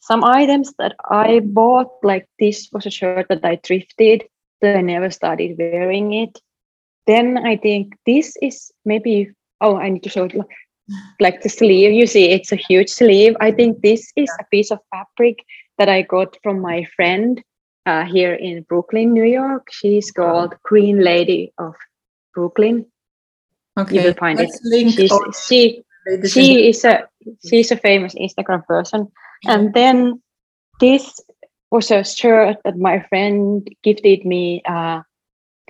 some 0.00 0.22
items 0.24 0.74
that 0.78 0.94
I 1.10 1.40
bought, 1.40 1.90
like 2.02 2.28
this 2.38 2.68
was 2.72 2.86
a 2.86 2.90
shirt 2.90 3.26
that 3.28 3.44
I 3.44 3.56
thrifted, 3.56 4.22
but 4.60 4.76
I 4.76 4.80
never 4.80 5.10
started 5.10 5.56
wearing 5.58 6.12
it. 6.12 6.38
Then 7.06 7.38
I 7.38 7.56
think 7.56 7.94
this 8.06 8.36
is 8.42 8.70
maybe, 8.84 9.30
oh, 9.60 9.76
I 9.76 9.88
need 9.88 10.02
to 10.02 10.10
show 10.10 10.24
it 10.24 10.34
like 11.20 11.42
the 11.42 11.48
sleeve. 11.48 11.92
You 11.92 12.06
see, 12.06 12.30
it's 12.30 12.52
a 12.52 12.56
huge 12.56 12.90
sleeve. 12.90 13.36
I 13.40 13.50
think 13.50 13.80
this 13.80 14.12
is 14.16 14.30
a 14.40 14.44
piece 14.50 14.70
of 14.70 14.78
fabric 14.90 15.44
that 15.78 15.88
I 15.88 16.02
got 16.02 16.36
from 16.42 16.60
my 16.60 16.86
friend 16.96 17.42
uh, 17.86 18.04
here 18.04 18.34
in 18.34 18.62
Brooklyn, 18.62 19.12
New 19.12 19.24
York. 19.24 19.68
She's 19.70 20.10
called 20.10 20.54
Green 20.62 21.00
Lady 21.00 21.52
of 21.58 21.74
Brooklyn. 22.34 22.86
Okay, 23.76 23.96
you 23.96 24.02
will 24.02 24.14
find 24.14 24.38
Let's 24.38 24.60
it. 24.64 24.92
She's, 24.92 25.44
she 25.46 25.82
she 26.26 26.68
is 26.68 26.84
a 26.84 27.08
she's 27.48 27.72
a 27.72 27.76
famous 27.76 28.14
Instagram 28.14 28.64
person 28.66 29.10
and 29.46 29.74
then 29.74 30.20
this 30.80 31.20
was 31.70 31.90
a 31.90 32.04
shirt 32.04 32.56
that 32.64 32.76
my 32.78 33.00
friend 33.08 33.68
gifted 33.82 34.24
me 34.24 34.62
because 34.64 35.02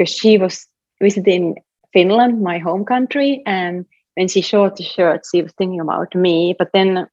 uh, 0.00 0.04
she 0.04 0.38
was 0.38 0.66
visiting 1.00 1.56
Finland, 1.92 2.42
my 2.42 2.58
home 2.58 2.84
country, 2.84 3.42
and 3.46 3.86
when 4.14 4.28
she 4.28 4.40
showed 4.40 4.76
the 4.76 4.84
shirt, 4.84 5.22
she 5.30 5.42
was 5.42 5.52
thinking 5.52 5.80
about 5.80 6.14
me. 6.14 6.54
But 6.58 6.70
then 6.72 7.06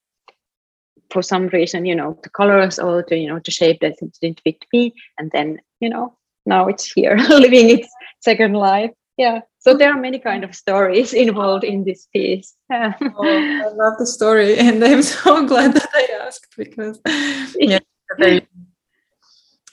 for 1.12 1.22
some 1.22 1.48
reason 1.48 1.86
you 1.86 1.96
know 1.96 2.18
the 2.24 2.30
colors 2.30 2.80
or 2.80 3.04
to 3.04 3.18
you 3.18 3.28
know 3.28 3.40
to 3.40 3.52
shape 3.52 3.80
that 3.82 3.96
didn't 4.22 4.42
fit 4.44 4.66
me 4.74 4.94
and 5.18 5.30
then 5.32 5.60
you 5.80 5.90
know 5.90 6.16
now 6.46 6.68
it's 6.68 6.92
here 6.92 7.18
living 7.30 7.70
its 7.70 7.90
second 8.22 8.54
life 8.54 8.92
yeah 9.22 9.40
so 9.60 9.78
there 9.78 9.92
are 9.94 10.00
many 10.00 10.20
kind 10.20 10.44
of 10.44 10.56
stories 10.56 11.14
involved 11.26 11.64
in 11.64 11.84
this 11.84 12.08
piece 12.14 12.56
yeah. 12.70 12.94
oh, 13.02 13.28
i 13.66 13.70
love 13.84 13.96
the 14.00 14.06
story 14.06 14.58
and 14.58 14.84
i'm 14.90 15.04
so 15.04 15.46
glad 15.46 15.74
that 15.74 15.90
i 15.94 16.08
asked 16.26 16.54
because 16.58 17.00
yeah 17.56 17.80
very, 18.20 18.48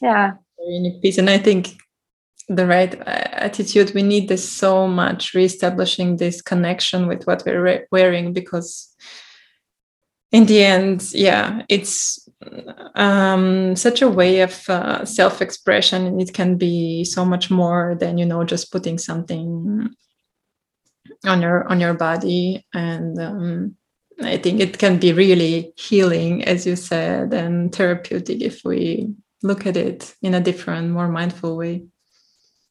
yeah 0.03 0.33
very 0.59 0.75
unique 0.75 1.03
piece 1.03 1.19
and 1.19 1.31
i 1.31 1.39
think 1.39 1.77
the 2.49 2.67
right 2.67 2.99
uh, 3.01 3.29
attitude 3.49 3.93
we 3.95 4.03
need 4.03 4.29
this 4.29 4.49
so 4.49 4.87
much 4.87 5.35
reestablishing 5.35 6.17
this 6.17 6.41
connection 6.41 7.07
with 7.07 7.25
what 7.27 7.43
we're 7.45 7.87
wearing 7.91 8.33
because 8.33 8.95
in 10.33 10.47
the 10.47 10.63
end 10.63 11.11
yeah 11.13 11.63
it's 11.69 12.28
um, 12.95 13.75
such 13.75 14.03
a 14.03 14.09
way 14.09 14.41
of 14.41 14.69
uh, 14.69 15.05
self-expression 15.05 16.07
and 16.07 16.21
it 16.21 16.33
can 16.33 16.57
be 16.57 17.05
so 17.05 17.25
much 17.25 17.51
more 17.51 17.97
than 17.99 18.19
you 18.19 18.25
know 18.25 18.45
just 18.45 18.71
putting 18.71 18.99
something 18.99 19.89
on 21.25 21.43
your 21.43 21.67
on 21.69 21.81
your 21.81 21.95
body. 21.95 22.67
And 22.73 23.19
um, 23.21 23.77
i 24.21 24.37
think 24.37 24.61
it 24.61 24.79
can 24.79 24.99
be 24.99 25.13
really 25.13 25.73
healing 25.77 26.45
as 26.45 26.67
you 26.67 26.75
said 26.75 27.33
and 27.33 27.73
therapeutic 27.73 28.41
if 28.41 28.65
we 28.65 29.15
look 29.45 29.65
at 29.65 29.77
it 29.77 30.13
in 30.23 30.35
a 30.35 30.41
different 30.41 30.91
more 30.91 31.09
mindful 31.09 31.57
way. 31.57 31.87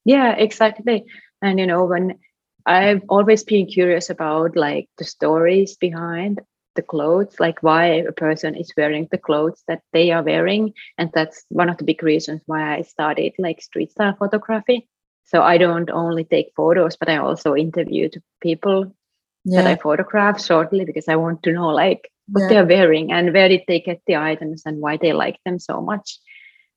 Yeah 0.03 0.35
exactly. 0.35 1.05
And 1.41 1.59
you 1.59 1.67
know 1.67 1.85
when 1.85 2.19
i've 2.65 3.01
always 3.07 3.43
been 3.43 3.65
curious 3.65 4.09
about 4.09 4.55
like 4.55 4.89
the 4.97 5.05
stories 5.05 5.77
behind 5.77 6.41
the 6.77 6.81
clothes 6.81 7.39
like 7.39 7.61
why 7.61 7.85
a 7.85 8.11
person 8.13 8.55
is 8.55 8.71
wearing 8.77 9.07
the 9.11 9.17
clothes 9.17 9.63
that 9.67 9.81
they 9.91 10.11
are 10.11 10.23
wearing 10.23 10.73
and 10.97 11.09
that's 11.13 11.45
one 11.49 11.69
of 11.69 11.77
the 11.77 11.83
big 11.83 12.01
reasons 12.01 12.41
why 12.45 12.77
i 12.77 12.81
started 12.81 13.33
like 13.39 13.61
street 13.61 13.91
style 13.91 14.15
photography 14.17 14.87
so 15.25 15.41
i 15.41 15.57
don't 15.57 15.89
only 15.89 16.23
take 16.23 16.53
photos 16.55 16.95
but 16.95 17.09
i 17.09 17.17
also 17.17 17.55
interviewed 17.55 18.21
people 18.41 18.95
yeah. 19.43 19.61
that 19.61 19.71
i 19.71 19.75
photograph 19.75 20.41
shortly 20.41 20.85
because 20.85 21.09
i 21.09 21.15
want 21.15 21.43
to 21.43 21.51
know 21.51 21.69
like 21.69 22.09
what 22.29 22.43
yeah. 22.43 22.47
they're 22.49 22.77
wearing 22.77 23.11
and 23.11 23.33
where 23.33 23.49
did 23.49 23.63
they 23.67 23.79
get 23.79 24.01
the 24.07 24.15
items 24.15 24.63
and 24.65 24.79
why 24.79 24.97
they 24.97 25.13
like 25.13 25.39
them 25.43 25.59
so 25.59 25.81
much 25.81 26.19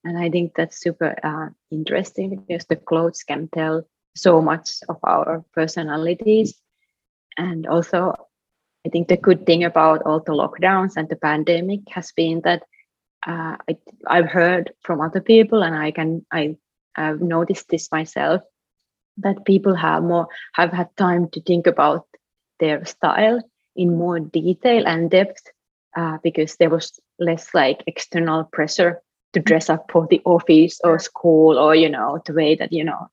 and 0.05 0.19
i 0.19 0.31
think 0.31 0.53
that's 0.57 0.81
super 0.81 1.15
uh, 1.23 1.49
interesting 1.71 2.31
because 2.37 2.67
the 2.67 2.77
clothes 2.77 3.23
can 3.23 3.49
tell 3.55 3.83
so 4.17 4.41
much 4.41 4.71
of 4.89 4.97
our 5.05 5.45
personalities 5.53 6.55
and 7.37 7.67
also 7.67 8.15
i 8.87 8.89
think 8.89 9.09
the 9.09 9.17
good 9.17 9.47
thing 9.47 9.65
about 9.65 10.03
all 10.03 10.21
the 10.21 10.33
lockdowns 10.33 10.97
and 10.97 11.09
the 11.09 11.17
pandemic 11.17 11.81
has 11.89 12.13
been 12.13 12.41
that 12.43 12.63
uh, 13.27 13.57
I, 13.69 13.77
i've 14.07 14.29
heard 14.29 14.73
from 14.83 15.01
other 15.01 15.21
people 15.21 15.63
and 15.63 15.75
i 15.75 15.91
can 15.91 16.25
i 16.33 16.57
i've 16.97 17.21
noticed 17.21 17.69
this 17.69 17.91
myself 17.93 18.43
that 19.19 19.45
people 19.45 19.75
have 19.75 20.03
more 20.03 20.29
have 20.55 20.73
had 20.73 20.97
time 20.97 21.29
to 21.31 21.41
think 21.43 21.67
about 21.67 22.07
their 22.59 22.85
style 22.85 23.41
in 23.77 23.97
more 23.97 24.21
detail 24.21 24.87
and 24.87 25.11
depth 25.11 25.43
uh, 25.97 26.19
because 26.23 26.57
there 26.57 26.71
was 26.71 26.99
less 27.19 27.53
like 27.55 27.83
external 27.87 28.45
pressure 28.45 29.03
to 29.33 29.41
dress 29.41 29.71
up 29.71 29.91
for 29.91 30.07
the 30.11 30.21
office 30.25 30.81
or 30.85 30.99
school 30.99 31.59
or 31.59 31.75
you 31.75 31.89
know 31.89 32.21
the 32.27 32.33
way 32.33 32.55
that 32.55 32.73
you 32.73 32.85
know 32.85 33.09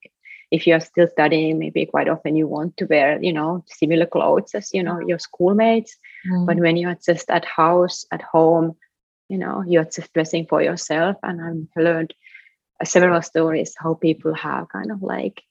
if 0.52 0.66
you're 0.66 0.80
still 0.80 1.08
studying 1.08 1.60
maybe 1.60 1.86
quite 1.86 2.08
often 2.08 2.36
you 2.36 2.48
want 2.48 2.76
to 2.78 2.86
wear 2.86 3.22
you 3.22 3.34
know 3.34 3.64
similar 3.68 4.06
clothes 4.06 4.52
as 4.54 4.74
you 4.74 4.84
know 4.84 5.00
your 5.00 5.20
schoolmates. 5.20 5.98
Mm. 6.28 6.46
but 6.46 6.58
when 6.58 6.78
you're 6.78 6.98
just 7.06 7.30
at 7.30 7.46
house 7.46 8.06
at 8.12 8.22
home 8.22 8.76
you 9.30 9.38
know 9.38 9.64
you're 9.68 9.86
just 9.86 10.14
dressing 10.14 10.46
for 10.46 10.62
yourself. 10.62 11.18
And 11.24 11.42
i've 11.42 11.84
learned 11.84 12.14
several 12.84 13.22
stories 13.22 13.76
how 13.78 13.96
people 13.96 14.34
have 14.36 14.70
kind 14.70 14.92
of 14.92 15.02
like 15.02 15.42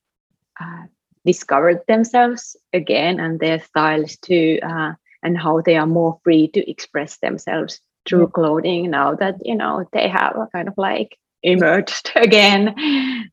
uh, 0.61 0.85
discovered 1.25 1.81
themselves 1.89 2.57
again 2.73 3.19
and 3.21 3.41
their 3.41 3.61
styles 3.61 4.17
too 4.17 4.59
uh, 4.63 4.93
and 5.23 5.37
how 5.37 5.61
they 5.61 5.77
are 5.77 5.87
more 5.87 6.21
free 6.23 6.49
to 6.49 6.71
express 6.71 7.19
themselves 7.19 7.81
through 8.07 8.29
clothing 8.29 8.91
now 8.91 9.15
that 9.15 9.35
you 9.45 9.57
know 9.57 9.87
they 9.93 10.09
have 10.09 10.37
a 10.37 10.47
kind 10.53 10.69
of 10.69 10.75
like 10.77 11.19
emerged 11.43 12.13
again 12.17 12.75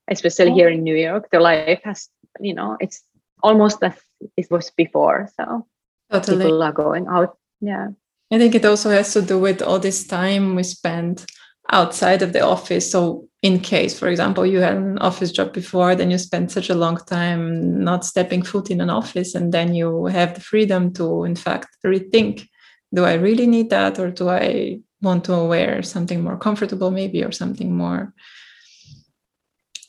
especially 0.09 0.51
here 0.51 0.69
in 0.69 0.83
new 0.83 0.95
york. 0.95 1.29
The 1.31 1.39
life 1.39 1.81
has 1.83 2.09
you 2.39 2.53
know 2.53 2.77
it's 2.79 3.03
almost 3.41 3.83
as 3.83 3.95
it 4.37 4.47
was 4.49 4.71
before 4.71 5.29
so 5.39 5.65
totally. 6.11 6.45
people 6.45 6.63
are 6.63 6.71
going 6.71 7.07
out 7.07 7.37
yeah. 7.61 7.87
I 8.31 8.39
think 8.39 8.55
it 8.55 8.65
also 8.65 8.89
has 8.89 9.13
to 9.13 9.21
do 9.21 9.39
with 9.39 9.61
all 9.61 9.79
this 9.79 10.05
time 10.05 10.55
we 10.55 10.63
spend 10.63 11.25
outside 11.71 12.21
of 12.21 12.33
the 12.33 12.41
office. 12.41 12.91
So 12.91 13.29
in 13.41 13.59
case 13.59 13.97
for 13.97 14.07
example 14.07 14.45
you 14.45 14.59
had 14.59 14.75
an 14.75 14.97
office 14.99 15.31
job 15.31 15.53
before 15.53 15.95
then 15.95 16.09
you 16.09 16.17
spend 16.17 16.51
such 16.51 16.69
a 16.69 16.75
long 16.75 16.97
time 16.97 17.83
not 17.83 18.05
stepping 18.05 18.41
foot 18.41 18.71
in 18.71 18.79
an 18.79 18.89
office 18.89 19.35
and 19.35 19.53
then 19.53 19.75
you 19.75 20.05
have 20.05 20.33
the 20.33 20.41
freedom 20.41 20.93
to 20.93 21.25
in 21.25 21.35
fact 21.35 21.67
rethink 21.85 22.47
do 22.93 23.05
I 23.05 23.13
really 23.13 23.47
need 23.47 23.69
that 23.71 23.99
or 23.99 24.11
do 24.11 24.29
I 24.29 24.79
want 25.01 25.25
to 25.25 25.43
wear 25.43 25.81
something 25.83 26.23
more 26.23 26.37
comfortable 26.37 26.91
maybe 26.91 27.23
or 27.23 27.31
something 27.31 27.75
more 27.75 28.13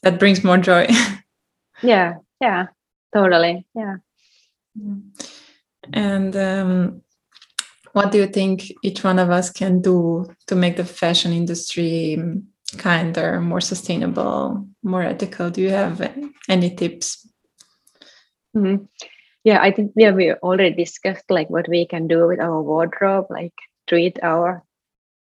that 0.02 0.18
brings 0.18 0.42
more 0.44 0.58
joy? 0.58 0.86
Yeah 1.82 2.14
yeah 2.40 2.68
totally 3.12 3.66
yeah. 3.74 3.96
And 5.92 6.36
um, 6.36 7.02
what 7.92 8.10
do 8.10 8.18
you 8.18 8.26
think 8.26 8.72
each 8.82 9.04
one 9.04 9.18
of 9.18 9.28
us 9.28 9.50
can 9.50 9.82
do 9.82 10.32
to 10.46 10.54
make 10.54 10.76
the 10.76 10.84
fashion 10.84 11.32
industry 11.32 12.16
kinder 12.78 13.40
more 13.40 13.60
sustainable 13.60 14.66
more 14.82 15.02
ethical? 15.02 15.50
Do 15.50 15.60
you 15.62 15.70
have 15.70 16.00
any 16.48 16.74
tips? 16.74 17.28
Mm-hmm 18.56 18.84
yeah 19.44 19.60
i 19.62 19.70
think 19.70 19.92
yeah 19.94 20.10
we 20.10 20.32
already 20.32 20.74
discussed 20.74 21.30
like 21.30 21.48
what 21.50 21.68
we 21.68 21.86
can 21.86 22.08
do 22.08 22.26
with 22.26 22.40
our 22.40 22.62
wardrobe 22.62 23.26
like 23.30 23.54
treat 23.86 24.18
our 24.22 24.64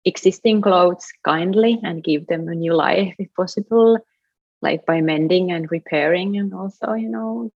existing 0.06 0.62
clothes 0.62 1.12
kindly 1.26 1.80
and 1.84 2.04
give 2.04 2.28
them 2.28 2.48
a 2.48 2.56
new 2.56 2.74
life 2.74 3.14
if 3.20 3.34
possible 3.34 3.98
like 4.62 4.86
by 4.86 5.02
mending 5.02 5.52
and 5.52 5.72
repairing 5.72 6.38
and 6.38 6.54
also 6.54 6.94
you 6.94 7.10
know 7.10 7.52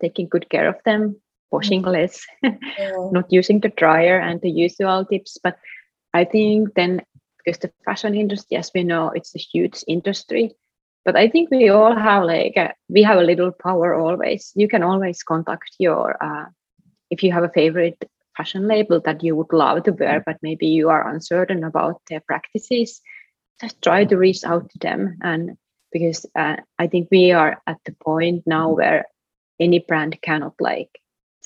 taking 0.00 0.28
good 0.28 0.48
care 0.50 0.68
of 0.68 0.76
them 0.84 1.16
washing 1.50 1.82
mm-hmm. 1.82 1.92
less 1.92 2.26
yeah. 2.42 2.92
not 3.12 3.32
using 3.32 3.60
the 3.60 3.68
dryer 3.68 4.18
and 4.18 4.40
the 4.40 4.50
usual 4.50 5.04
tips 5.04 5.38
but 5.42 5.56
i 6.12 6.24
think 6.24 6.74
then 6.74 7.00
because 7.38 7.58
the 7.60 7.70
fashion 7.84 8.14
industry 8.14 8.56
as 8.56 8.70
we 8.74 8.82
know 8.82 9.10
it's 9.14 9.34
a 9.34 9.38
huge 9.38 9.84
industry 9.86 10.52
but 11.04 11.16
i 11.16 11.28
think 11.28 11.50
we 11.50 11.68
all 11.68 11.94
have 11.96 12.24
like 12.24 12.54
a, 12.56 12.72
we 12.88 13.02
have 13.02 13.18
a 13.18 13.22
little 13.30 13.52
power 13.52 13.94
always. 13.94 14.52
You 14.54 14.68
can 14.68 14.82
always 14.82 15.22
contact 15.22 15.76
your 15.78 16.16
uh, 16.22 16.46
if 17.10 17.22
you 17.22 17.32
have 17.32 17.44
a 17.44 17.50
favorite 17.54 18.02
fashion 18.36 18.66
label 18.66 19.00
that 19.04 19.22
you 19.22 19.36
would 19.36 19.52
love 19.52 19.84
to 19.84 19.92
wear 19.92 20.22
but 20.26 20.38
maybe 20.42 20.66
you 20.66 20.88
are 20.90 21.08
uncertain 21.08 21.62
about 21.64 22.00
their 22.08 22.20
practices 22.20 23.00
just 23.60 23.80
try 23.82 24.04
to 24.04 24.16
reach 24.16 24.44
out 24.44 24.68
to 24.70 24.78
them. 24.78 25.18
And 25.22 25.56
because 25.92 26.26
uh, 26.34 26.56
i 26.78 26.86
think 26.88 27.08
we 27.10 27.30
are 27.32 27.60
at 27.66 27.78
the 27.84 27.92
point 28.04 28.42
now 28.46 28.70
where 28.70 29.06
any 29.60 29.78
brand 29.78 30.20
cannot 30.22 30.54
like 30.60 30.90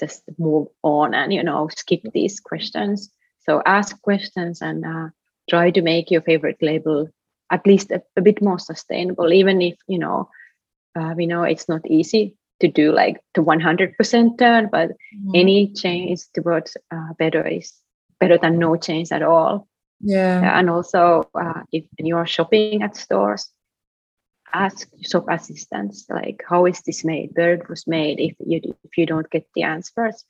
just 0.01 0.23
move 0.38 0.68
on 0.83 1.14
and 1.14 1.33
you 1.33 1.42
know 1.42 1.68
skip 1.77 2.01
these 2.14 2.40
questions. 2.40 3.11
So 3.40 3.62
ask 3.66 4.01
questions 4.03 4.61
and 4.62 4.85
uh, 4.85 5.09
try 5.51 5.71
to 5.71 5.83
make 5.83 6.11
your 6.11 6.23
favorite 6.23 6.59
label 6.62 7.09
at 7.51 7.67
least 7.67 7.91
a, 7.91 8.03
a 8.17 8.21
bit 8.21 8.43
more 8.43 8.59
sustainable 8.59 9.33
even 9.33 9.63
if 9.63 9.77
you 9.87 9.99
know 9.99 10.29
uh, 10.99 11.15
we 11.17 11.27
know 11.27 11.43
it's 11.43 11.69
not 11.69 11.89
easy 11.91 12.37
to 12.61 12.69
do 12.69 12.93
like 12.93 13.21
the 13.35 13.41
100% 13.41 14.39
turn 14.39 14.69
but 14.71 14.91
mm-hmm. 14.91 15.31
any 15.35 15.73
change 15.73 16.23
towards 16.35 16.77
uh, 16.91 17.13
better 17.19 17.47
is 17.47 17.73
better 18.21 18.39
than 18.39 18.59
no 18.59 18.77
change 18.77 19.13
at 19.13 19.23
all. 19.23 19.69
Yeah. 20.01 20.59
And 20.59 20.71
also 20.71 21.29
uh, 21.35 21.63
if 21.73 21.85
you 21.99 22.17
are 22.17 22.27
shopping 22.27 22.83
at 22.83 22.97
stores 22.97 23.49
ask 24.55 24.89
shop 25.03 25.27
assistants 25.29 26.07
like 26.09 26.43
how 26.49 26.67
is 26.67 26.81
this 26.83 27.05
made? 27.05 27.31
Where 27.35 27.55
it 27.55 27.69
was 27.69 27.87
made? 27.87 28.19
If 28.19 28.35
you 28.41 28.61
if 28.85 28.97
you 28.97 29.07
don't 29.07 29.31
get 29.31 29.47
the 29.55 29.63
answers 29.63 30.25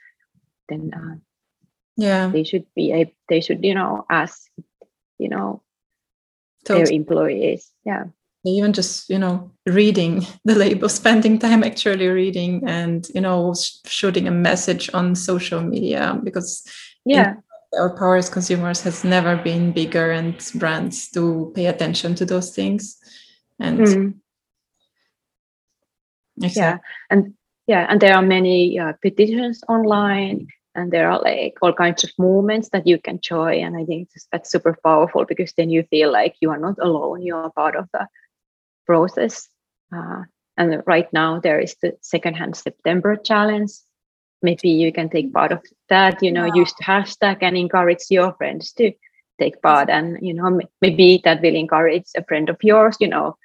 then 0.69 0.93
uh, 0.95 1.17
yeah. 1.97 2.29
they 2.29 2.45
should 2.45 2.67
be 2.75 2.93
a, 2.93 3.15
they 3.29 3.41
should 3.41 3.65
you 3.65 3.75
know 3.75 4.05
ask 4.11 4.51
you 5.19 5.29
know 5.29 5.63
totally. 6.69 6.85
their 6.85 6.95
employees 6.95 7.71
yeah 7.85 8.05
even 8.45 8.73
just 8.73 9.09
you 9.11 9.19
know 9.19 9.51
reading 9.67 10.27
the 10.45 10.55
label 10.55 10.89
spending 10.89 11.39
time 11.39 11.65
actually 11.65 12.09
reading 12.09 12.63
and 12.67 13.09
you 13.15 13.21
know 13.21 13.55
shooting 13.87 14.29
a 14.29 14.31
message 14.31 14.91
on 14.95 15.15
social 15.15 15.61
media 15.61 16.19
because 16.23 16.65
yeah 17.05 17.35
our 17.79 17.95
power 17.97 18.17
as 18.17 18.31
consumers 18.31 18.81
has 18.81 19.05
never 19.05 19.37
been 19.37 19.73
bigger 19.73 20.11
and 20.11 20.51
brands 20.55 21.09
do 21.11 21.53
pay 21.55 21.67
attention 21.67 22.15
to 22.15 22.25
those 22.25 22.55
things 22.55 22.97
and 23.61 23.81
mm. 23.81 24.15
exactly. 26.43 26.63
yeah 26.63 26.79
and 27.11 27.35
yeah 27.67 27.87
and 27.91 28.01
there 28.01 28.15
are 28.15 28.23
many 28.23 28.79
uh, 28.79 28.93
petitions 29.03 29.63
online 29.69 30.49
and 30.79 30.93
there 30.93 31.11
are 31.11 31.21
like 31.21 31.59
all 31.61 31.73
kinds 31.73 32.05
of 32.05 32.11
movements 32.19 32.69
that 32.71 32.87
you 32.87 32.99
can 32.99 33.19
join 33.21 33.59
and 33.64 33.77
i 33.77 33.85
think 33.85 34.09
that's 34.33 34.51
super 34.51 34.77
powerful 34.85 35.25
because 35.25 35.53
then 35.57 35.71
you 35.71 35.83
feel 35.91 36.11
like 36.12 36.35
you 36.41 36.51
are 36.51 36.59
not 36.67 36.79
alone 36.81 37.21
you 37.23 37.35
are 37.35 37.51
part 37.51 37.77
of 37.77 37.87
the 37.93 38.07
process. 38.88 39.49
Uh, 39.95 40.23
and 40.57 40.83
right 40.87 41.12
now 41.12 41.38
there 41.38 41.61
is 41.61 41.77
the 41.83 41.93
secondhand 42.01 42.57
september 42.57 43.14
challenge. 43.17 43.71
Maybe 44.43 44.71
you 44.71 44.93
can 44.93 45.09
take 45.09 45.33
part 45.33 45.53
of 45.53 45.61
that 45.88 46.23
you 46.23 46.33
know 46.33 46.49
wow. 46.49 46.55
use 46.55 46.73
the 46.79 46.85
hashtag 46.85 47.38
and 47.43 47.57
encourage 47.57 48.05
your 48.11 48.33
friends 48.35 48.73
to 48.79 48.93
take 49.38 49.62
part. 49.62 49.88
And 49.91 50.19
you 50.21 50.35
know 50.35 50.61
maybe 50.81 51.21
that 51.25 51.43
will 51.43 51.55
encourage 51.55 52.09
a 52.17 52.25
friend 52.25 52.49
of 52.49 52.57
yours 52.62 52.97
you 52.99 53.09
know 53.09 53.37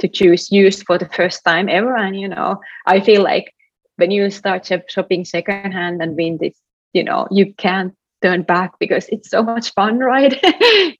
to 0.00 0.08
choose 0.08 0.52
use 0.52 0.82
for 0.82 0.98
the 0.98 1.08
first 1.18 1.44
time 1.44 1.68
ever. 1.68 1.96
And 1.96 2.20
you 2.20 2.28
know 2.28 2.60
i 2.86 3.00
feel 3.00 3.22
like 3.22 3.54
when 3.96 4.10
you 4.10 4.30
start 4.30 4.70
shopping 4.88 5.24
secondhand 5.24 6.02
and 6.02 6.16
vintage 6.16 6.58
you 6.92 7.04
know 7.04 7.26
you 7.30 7.52
can't 7.54 7.94
turn 8.22 8.42
back 8.42 8.72
because 8.80 9.08
it's 9.08 9.30
so 9.30 9.42
much 9.42 9.72
fun 9.74 9.98
right? 10.12 10.34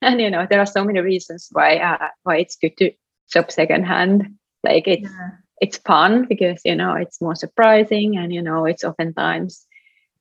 And 0.02 0.20
you 0.20 0.30
know 0.30 0.46
there 0.48 0.60
are 0.60 0.66
so 0.66 0.84
many 0.84 1.00
reasons 1.00 1.48
why 1.52 1.76
uh, 1.76 2.08
why 2.22 2.38
it's 2.38 2.56
good 2.56 2.76
to 2.78 2.92
shop 3.32 3.50
secondhand. 3.50 4.34
Like 4.64 4.88
it's 4.88 5.10
yeah. 5.10 5.30
it's 5.60 5.78
fun 5.78 6.26
because 6.28 6.60
you 6.64 6.74
know 6.74 6.94
it's 6.94 7.20
more 7.20 7.34
surprising 7.34 8.16
and 8.16 8.32
you 8.32 8.42
know 8.42 8.64
it's 8.64 8.84
oftentimes 8.84 9.66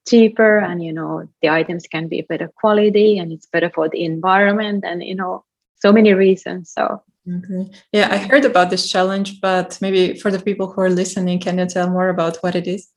cheaper 0.07 0.57
and 0.57 0.83
you 0.83 0.93
know 0.93 1.27
the 1.41 1.49
items 1.49 1.85
can 1.87 2.07
be 2.07 2.21
better 2.21 2.49
quality 2.55 3.19
and 3.19 3.31
it's 3.31 3.45
better 3.45 3.69
for 3.69 3.89
the 3.89 4.03
environment 4.03 4.83
and 4.85 5.03
you 5.03 5.15
know 5.15 5.43
so 5.79 5.91
many 5.91 6.13
reasons 6.13 6.71
so. 6.71 7.01
Okay. 7.27 7.69
yeah 7.91 8.07
i 8.09 8.17
heard 8.17 8.45
about 8.45 8.69
this 8.69 8.89
challenge 8.89 9.41
but 9.41 9.77
maybe 9.81 10.17
for 10.17 10.31
the 10.31 10.39
people 10.39 10.71
who 10.71 10.79
are 10.79 10.89
listening 10.89 11.41
can 11.41 11.57
you 11.59 11.65
tell 11.65 11.89
more 11.89 12.07
about 12.07 12.37
what 12.37 12.55
it 12.55 12.67
is 12.67 12.87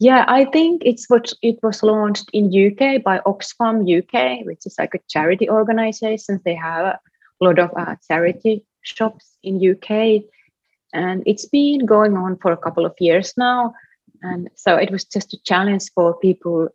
yeah, 0.00 0.24
I 0.26 0.44
think 0.46 0.82
it's 0.84 1.08
what 1.08 1.32
it 1.40 1.58
was 1.62 1.82
launched 1.82 2.28
in 2.32 2.46
UK 2.46 3.02
by 3.02 3.20
Oxfam 3.20 3.86
UK, 3.86 4.44
which 4.44 4.66
is 4.66 4.74
like 4.78 4.94
a 4.94 5.00
charity 5.08 5.48
organization. 5.48 6.40
They 6.44 6.54
have 6.54 6.86
a 6.86 7.00
lot 7.40 7.58
of 7.58 7.70
uh, 7.76 7.96
charity 8.08 8.64
shops 8.82 9.36
in 9.42 9.56
UK, 9.56 10.24
and 10.92 11.22
it's 11.26 11.46
been 11.46 11.86
going 11.86 12.16
on 12.16 12.36
for 12.38 12.52
a 12.52 12.56
couple 12.56 12.84
of 12.84 12.94
years 12.98 13.34
now. 13.36 13.74
And 14.22 14.48
so 14.56 14.76
it 14.76 14.90
was 14.90 15.04
just 15.04 15.34
a 15.34 15.42
challenge 15.44 15.84
for 15.94 16.18
people 16.18 16.68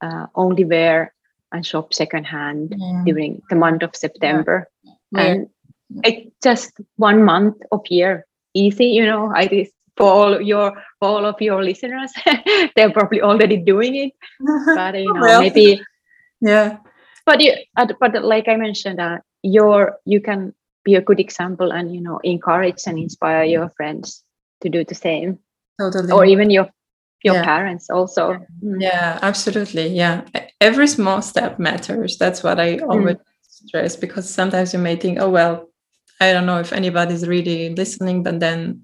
uh, 0.00 0.26
only 0.34 0.64
wear 0.64 1.12
and 1.52 1.66
shop 1.66 1.92
secondhand 1.92 2.74
yeah. 2.76 3.02
during 3.04 3.42
the 3.50 3.56
month 3.56 3.82
of 3.82 3.96
September, 3.96 4.68
yeah. 4.82 5.20
and 5.20 5.48
it's 6.04 6.30
just 6.40 6.72
one 6.96 7.24
month 7.24 7.56
of 7.72 7.80
year 7.88 8.26
easy. 8.54 8.86
You 8.86 9.06
know, 9.06 9.32
I 9.34 9.46
for 10.00 10.10
all 10.10 10.40
your 10.40 10.72
for 10.98 11.08
all 11.08 11.26
of 11.26 11.36
your 11.40 11.62
listeners 11.62 12.10
they're 12.74 12.90
probably 12.90 13.20
already 13.20 13.58
doing 13.58 13.94
it 13.96 14.12
but 14.74 14.94
you 14.98 15.12
know 15.12 15.20
well, 15.20 15.42
maybe 15.42 15.80
yeah. 16.40 16.78
But 17.26 17.40
you 17.42 17.52
but 17.76 18.24
like 18.24 18.48
i 18.48 18.56
mentioned 18.56 18.98
uh, 18.98 19.18
your 19.42 19.98
you 20.06 20.20
can 20.20 20.54
be 20.84 20.94
a 20.94 21.02
good 21.02 21.20
example 21.20 21.70
and 21.70 21.94
you 21.94 22.00
know 22.00 22.18
encourage 22.24 22.82
and 22.86 22.98
inspire 22.98 23.44
your 23.44 23.68
friends 23.76 24.24
to 24.62 24.68
do 24.68 24.84
the 24.84 24.94
same. 24.94 25.38
Totally. 25.78 26.10
Or 26.12 26.24
even 26.24 26.48
your 26.50 26.68
your 27.22 27.36
yeah. 27.36 27.44
parents 27.44 27.90
also. 27.90 28.40
Mm. 28.64 28.80
yeah 28.80 29.18
absolutely. 29.22 29.88
Yeah. 29.88 30.24
Every 30.60 30.88
small 30.88 31.20
step 31.22 31.58
matters. 31.58 32.16
That's 32.16 32.42
what 32.42 32.58
i 32.58 32.78
always 32.78 33.16
mm. 33.16 33.24
stress 33.48 33.96
because 33.96 34.28
sometimes 34.28 34.72
you 34.72 34.80
may 34.80 34.96
think 34.96 35.20
oh 35.20 35.28
well 35.28 35.68
i 36.20 36.32
don't 36.32 36.46
know 36.46 36.58
if 36.58 36.72
anybody's 36.72 37.26
really 37.28 37.74
listening 37.74 38.22
but 38.22 38.40
then 38.40 38.82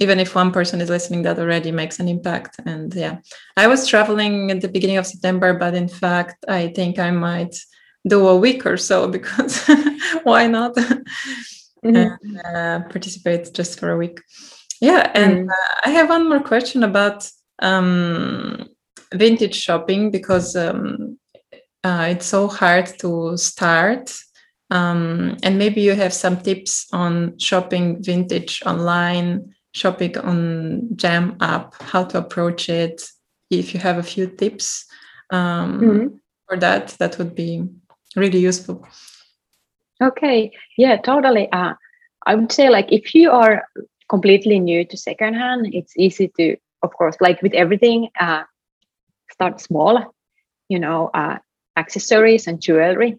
even 0.00 0.20
if 0.20 0.34
one 0.34 0.52
person 0.52 0.80
is 0.80 0.88
listening 0.88 1.22
that 1.22 1.38
already 1.38 1.72
makes 1.72 1.98
an 1.98 2.08
impact 2.08 2.60
and 2.66 2.94
yeah 2.94 3.18
i 3.56 3.66
was 3.66 3.86
traveling 3.86 4.50
at 4.50 4.60
the 4.60 4.68
beginning 4.68 4.96
of 4.96 5.06
september 5.06 5.54
but 5.54 5.74
in 5.74 5.88
fact 5.88 6.44
i 6.48 6.68
think 6.68 6.98
i 6.98 7.10
might 7.10 7.56
do 8.06 8.26
a 8.28 8.36
week 8.36 8.64
or 8.64 8.76
so 8.76 9.08
because 9.16 9.66
why 10.22 10.46
not 10.46 10.74
mm-hmm. 10.74 11.96
and, 11.96 12.40
uh, 12.44 12.80
participate 12.88 13.52
just 13.52 13.78
for 13.78 13.90
a 13.90 13.96
week 13.96 14.20
yeah 14.80 15.10
and 15.14 15.46
mm. 15.46 15.50
uh, 15.50 15.74
i 15.84 15.90
have 15.90 16.08
one 16.08 16.28
more 16.28 16.40
question 16.40 16.82
about 16.82 17.28
um, 17.60 18.68
vintage 19.12 19.56
shopping 19.56 20.12
because 20.12 20.54
um, 20.54 21.18
uh, 21.82 22.06
it's 22.10 22.26
so 22.26 22.46
hard 22.46 22.86
to 22.98 23.36
start 23.36 24.14
um, 24.70 25.36
and 25.42 25.58
maybe 25.58 25.80
you 25.80 25.94
have 25.94 26.12
some 26.12 26.36
tips 26.36 26.86
on 26.92 27.36
shopping 27.38 28.02
vintage 28.02 28.62
online 28.66 29.54
shopping 29.78 30.18
on 30.18 30.88
Gem 30.96 31.36
app, 31.40 31.80
how 31.80 32.04
to 32.04 32.18
approach 32.18 32.68
it. 32.68 33.02
If 33.50 33.72
you 33.72 33.80
have 33.80 33.98
a 33.98 34.02
few 34.02 34.26
tips 34.26 34.84
um, 35.30 35.80
mm-hmm. 35.80 36.06
for 36.46 36.56
that, 36.58 36.88
that 36.98 37.16
would 37.18 37.34
be 37.34 37.66
really 38.16 38.40
useful. 38.40 38.86
Okay, 40.02 40.52
yeah, 40.76 40.96
totally. 40.96 41.50
Uh, 41.52 41.74
I 42.26 42.34
would 42.34 42.52
say 42.52 42.68
like 42.68 42.92
if 42.92 43.14
you 43.14 43.30
are 43.30 43.64
completely 44.08 44.58
new 44.58 44.84
to 44.84 44.96
secondhand, 44.96 45.74
it's 45.74 45.96
easy 45.96 46.30
to, 46.36 46.56
of 46.82 46.92
course, 46.92 47.16
like 47.20 47.40
with 47.42 47.54
everything, 47.54 48.08
uh, 48.20 48.42
start 49.30 49.60
small. 49.60 50.14
You 50.68 50.78
know, 50.78 51.10
uh, 51.14 51.38
accessories 51.76 52.46
and 52.46 52.60
jewelry, 52.60 53.16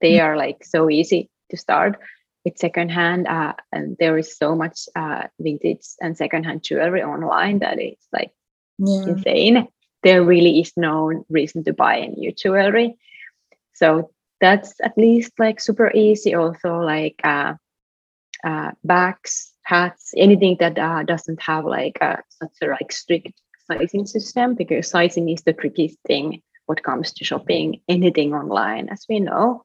they 0.00 0.14
mm-hmm. 0.14 0.26
are 0.26 0.36
like 0.36 0.64
so 0.64 0.88
easy 0.88 1.28
to 1.50 1.56
start 1.56 1.98
with 2.48 2.58
secondhand 2.58 3.26
uh, 3.26 3.52
and 3.72 3.96
there 3.98 4.16
is 4.18 4.36
so 4.36 4.54
much 4.54 4.88
uh, 4.96 5.24
vintage 5.38 5.86
and 6.00 6.16
secondhand 6.16 6.62
jewelry 6.62 7.02
online 7.02 7.58
that 7.58 7.78
it's 7.78 8.06
like 8.12 8.30
yeah. 8.78 9.02
insane. 9.06 9.68
There 10.02 10.22
really 10.22 10.60
is 10.60 10.72
no 10.76 11.24
reason 11.28 11.64
to 11.64 11.72
buy 11.72 11.96
a 11.96 12.08
new 12.08 12.32
jewelry. 12.32 12.96
So 13.74 14.10
that's 14.40 14.74
at 14.80 14.96
least 14.96 15.32
like 15.38 15.60
super 15.60 15.90
easy. 15.94 16.34
Also 16.34 16.78
like 16.78 17.20
uh, 17.24 17.54
uh, 18.44 18.70
bags 18.84 19.52
hats 19.64 20.14
anything 20.16 20.56
that 20.60 20.78
uh, 20.78 21.02
doesn't 21.02 21.42
have 21.42 21.64
like 21.64 21.98
a, 22.00 22.22
such 22.30 22.56
a 22.62 22.66
like 22.66 22.92
strict 22.92 23.32
sizing 23.70 24.06
system 24.06 24.54
because 24.54 24.88
sizing 24.88 25.28
is 25.28 25.42
the 25.42 25.52
trickiest 25.52 25.98
thing 26.06 26.40
what 26.66 26.82
comes 26.82 27.12
to 27.12 27.24
shopping 27.24 27.80
anything 27.88 28.32
online 28.32 28.88
as 28.88 29.04
we 29.08 29.20
know 29.20 29.62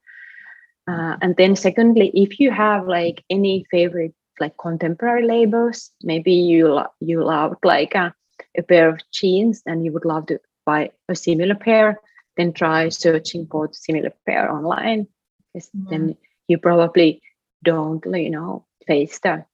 uh, 0.87 1.15
and 1.21 1.35
then 1.37 1.55
secondly, 1.55 2.11
if 2.13 2.39
you 2.39 2.51
have 2.51 2.87
like 2.87 3.23
any 3.29 3.65
favorite 3.71 4.13
like 4.39 4.57
contemporary 4.57 5.25
labels, 5.25 5.91
maybe 6.01 6.33
you 6.33 6.67
lo- 6.67 6.93
you 6.99 7.23
love 7.23 7.55
like 7.63 7.95
a, 7.95 8.13
a 8.57 8.63
pair 8.63 8.89
of 8.89 8.99
jeans 9.11 9.61
and 9.65 9.85
you 9.85 9.93
would 9.93 10.05
love 10.05 10.25
to 10.27 10.39
buy 10.65 10.91
a 11.07 11.15
similar 11.15 11.55
pair, 11.55 11.99
then 12.35 12.51
try 12.51 12.89
searching 12.89 13.47
for 13.47 13.69
similar 13.71 14.11
pair 14.25 14.51
online. 14.51 15.07
Because 15.53 15.69
mm-hmm. 15.69 15.89
then 15.89 16.17
you 16.47 16.57
probably 16.57 17.21
don't, 17.63 18.03
you 18.05 18.29
know, 18.29 18.65
face 18.85 19.19
the 19.19 19.45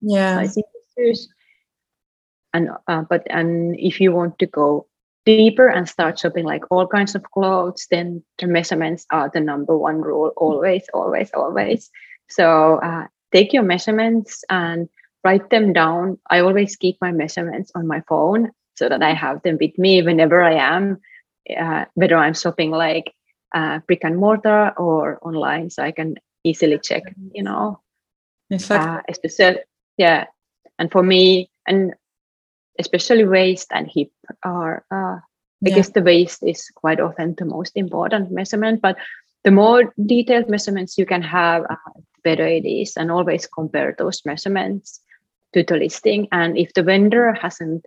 yeah. 0.00 0.42
issues. 0.42 1.28
And 2.54 2.70
uh, 2.86 3.02
but 3.02 3.26
and 3.28 3.78
if 3.78 4.00
you 4.00 4.12
want 4.12 4.38
to 4.38 4.46
go 4.46 4.86
deeper 5.28 5.68
and 5.68 5.86
start 5.86 6.18
shopping 6.18 6.46
like 6.46 6.64
all 6.70 6.86
kinds 6.86 7.14
of 7.14 7.22
clothes, 7.34 7.86
then 7.90 8.24
the 8.38 8.46
measurements 8.46 9.04
are 9.10 9.28
the 9.28 9.40
number 9.40 9.76
one 9.76 10.00
rule 10.00 10.32
always, 10.38 10.84
always, 10.94 11.30
always. 11.34 11.90
So 12.30 12.80
uh, 12.80 13.06
take 13.30 13.52
your 13.52 13.62
measurements 13.62 14.42
and 14.48 14.88
write 15.24 15.50
them 15.50 15.74
down. 15.74 16.18
I 16.30 16.40
always 16.40 16.76
keep 16.76 16.96
my 17.02 17.12
measurements 17.12 17.70
on 17.74 17.86
my 17.86 18.00
phone 18.08 18.52
so 18.76 18.88
that 18.88 19.02
I 19.02 19.12
have 19.12 19.42
them 19.42 19.58
with 19.60 19.76
me 19.76 20.00
whenever 20.00 20.42
I 20.42 20.54
am, 20.54 20.98
uh, 21.54 21.84
whether 21.92 22.16
I'm 22.16 22.34
shopping 22.34 22.70
like 22.70 23.12
uh, 23.54 23.80
brick 23.86 24.04
and 24.04 24.16
mortar 24.16 24.72
or 24.78 25.18
online, 25.20 25.68
so 25.68 25.82
I 25.82 25.92
can 25.92 26.16
easily 26.42 26.78
check, 26.78 27.02
you 27.34 27.42
know. 27.42 27.80
Exactly. 28.50 28.88
Uh, 28.88 29.00
especially, 29.08 29.60
yeah. 29.98 30.24
And 30.78 30.90
for 30.90 31.02
me, 31.02 31.50
and 31.66 31.92
especially 32.78 33.24
waist 33.24 33.68
and 33.72 33.90
hip 33.92 34.10
are 34.42 34.84
uh, 34.90 35.18
I 35.66 35.70
guess 35.70 35.90
the 35.90 36.02
waist 36.02 36.42
is 36.42 36.70
quite 36.74 37.00
often 37.00 37.34
the 37.36 37.44
most 37.44 37.72
important 37.74 38.30
measurement, 38.30 38.80
but 38.80 38.96
the 39.44 39.50
more 39.50 39.92
detailed 40.06 40.48
measurements 40.48 40.96
you 40.96 41.06
can 41.06 41.22
have, 41.22 41.64
uh, 41.68 41.76
better 42.22 42.46
it 42.46 42.64
is, 42.64 42.96
and 42.96 43.10
always 43.10 43.46
compare 43.46 43.94
those 43.98 44.22
measurements 44.24 45.00
to 45.54 45.64
the 45.64 45.76
listing. 45.76 46.28
And 46.30 46.56
if 46.56 46.72
the 46.74 46.82
vendor 46.82 47.32
hasn't 47.32 47.86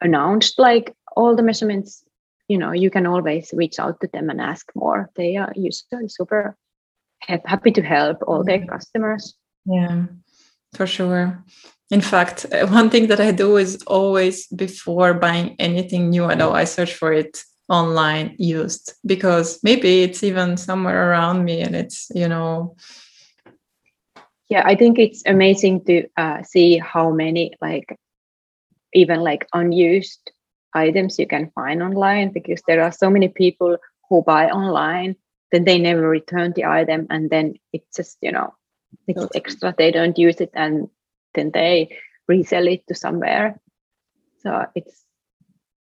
announced 0.00 0.58
like 0.58 0.94
all 1.14 1.36
the 1.36 1.42
measurements, 1.42 2.04
you 2.48 2.56
know, 2.56 2.72
you 2.72 2.90
can 2.90 3.06
always 3.06 3.50
reach 3.52 3.78
out 3.78 4.00
to 4.00 4.08
them 4.12 4.30
and 4.30 4.40
ask 4.40 4.70
more. 4.74 5.10
They 5.14 5.36
are 5.36 5.52
usually 5.54 6.08
super 6.08 6.56
happy 7.20 7.70
to 7.72 7.82
help 7.82 8.18
all 8.26 8.44
their 8.44 8.64
customers. 8.64 9.34
Yeah, 9.66 10.06
for 10.72 10.86
sure. 10.86 11.44
In 11.90 12.00
fact, 12.00 12.46
one 12.68 12.90
thing 12.90 13.08
that 13.08 13.20
I 13.20 13.32
do 13.32 13.56
is 13.56 13.82
always 13.86 14.46
before 14.48 15.14
buying 15.14 15.56
anything 15.58 16.10
new 16.10 16.24
at 16.30 16.40
all, 16.40 16.54
I 16.54 16.64
search 16.64 16.94
for 16.94 17.12
it 17.12 17.42
online 17.68 18.34
used 18.38 18.94
because 19.06 19.60
maybe 19.62 20.02
it's 20.02 20.24
even 20.24 20.56
somewhere 20.56 21.10
around 21.10 21.44
me 21.44 21.60
and 21.60 21.76
it's, 21.76 22.10
you 22.14 22.28
know. 22.28 22.74
Yeah, 24.48 24.62
I 24.64 24.74
think 24.74 24.98
it's 24.98 25.22
amazing 25.26 25.84
to 25.84 26.08
uh, 26.16 26.42
see 26.42 26.78
how 26.78 27.10
many 27.10 27.52
like 27.60 27.96
even 28.92 29.20
like 29.20 29.46
unused 29.52 30.32
items 30.74 31.18
you 31.18 31.26
can 31.26 31.50
find 31.54 31.82
online 31.82 32.32
because 32.32 32.60
there 32.66 32.82
are 32.82 32.92
so 32.92 33.10
many 33.10 33.28
people 33.28 33.76
who 34.08 34.22
buy 34.22 34.48
online 34.48 35.16
then 35.52 35.64
they 35.64 35.78
never 35.78 36.08
return 36.08 36.52
the 36.54 36.64
item 36.64 37.06
and 37.10 37.30
then 37.30 37.54
it's 37.72 37.96
just 37.96 38.18
you 38.20 38.30
know 38.30 38.54
it's 39.06 39.26
extra 39.34 39.74
they 39.76 39.90
don't 39.90 40.18
use 40.18 40.40
it 40.40 40.50
and 40.54 40.88
then 41.34 41.50
they 41.52 41.96
resell 42.28 42.66
it 42.66 42.86
to 42.88 42.94
somewhere? 42.94 43.60
So 44.42 44.66
it's 44.74 45.04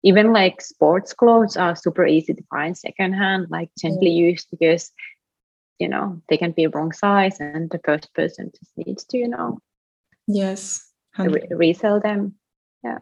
even 0.03 0.33
like 0.33 0.61
sports 0.61 1.13
clothes 1.13 1.57
are 1.57 1.77
super 1.77 2.07
easy 2.07 2.35
to 2.35 2.43
find 2.51 2.77
secondhand 2.77 3.47
like 3.51 3.71
gently 3.79 4.11
yeah. 4.11 4.31
used 4.31 4.49
because 4.51 4.93
you 5.79 5.89
know 5.89 6.21
they 6.29 6.37
can 6.37 6.53
be 6.53 6.67
wrong 6.67 6.93
size 6.93 7.41
and 7.41 7.71
the 7.71 7.81
first 7.85 8.13
person 8.15 8.51
just 8.59 8.73
needs 8.77 9.05
to 9.05 9.19
you 9.19 9.29
know 9.29 9.59
yes. 10.27 10.91
re- 11.19 11.49
resell 11.51 12.01
them. 12.01 12.35
Yeah. 12.85 12.99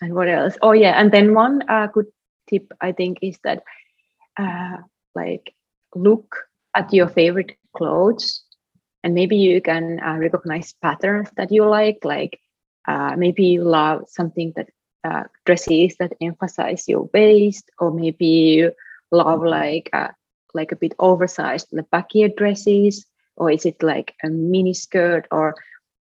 And 0.00 0.14
what 0.14 0.28
else? 0.28 0.58
Oh 0.62 0.72
yeah. 0.72 1.00
And 1.00 1.12
then 1.12 1.34
one 1.34 1.62
uh, 1.68 1.86
good 1.86 2.06
tip 2.48 2.72
i 2.80 2.92
think 2.92 3.18
is 3.22 3.38
that 3.44 3.62
uh, 4.38 4.76
like 5.14 5.54
look 5.94 6.36
at 6.74 6.92
your 6.92 7.08
favorite 7.08 7.52
clothes 7.76 8.44
and 9.06 9.14
maybe 9.14 9.36
you 9.36 9.60
can 9.60 10.00
uh, 10.00 10.16
recognize 10.16 10.74
patterns 10.82 11.28
that 11.36 11.52
you 11.52 11.64
like 11.64 11.98
like 12.02 12.40
uh, 12.88 13.14
maybe 13.16 13.44
you 13.44 13.62
love 13.62 14.02
something 14.08 14.52
that 14.56 14.68
uh, 15.04 15.22
dresses 15.44 15.94
that 16.00 16.12
emphasize 16.20 16.88
your 16.88 17.08
waist 17.14 17.70
or 17.78 17.92
maybe 17.92 18.26
you 18.26 18.72
love 19.12 19.44
like 19.44 19.88
uh, 19.92 20.08
like 20.54 20.72
a 20.72 20.76
bit 20.82 20.92
oversized 20.98 21.68
the 21.70 21.84
baggy 21.84 22.28
dresses 22.36 23.06
or 23.36 23.48
is 23.48 23.64
it 23.64 23.80
like 23.80 24.12
a 24.24 24.28
mini 24.28 24.74
skirt 24.74 25.28
or 25.30 25.54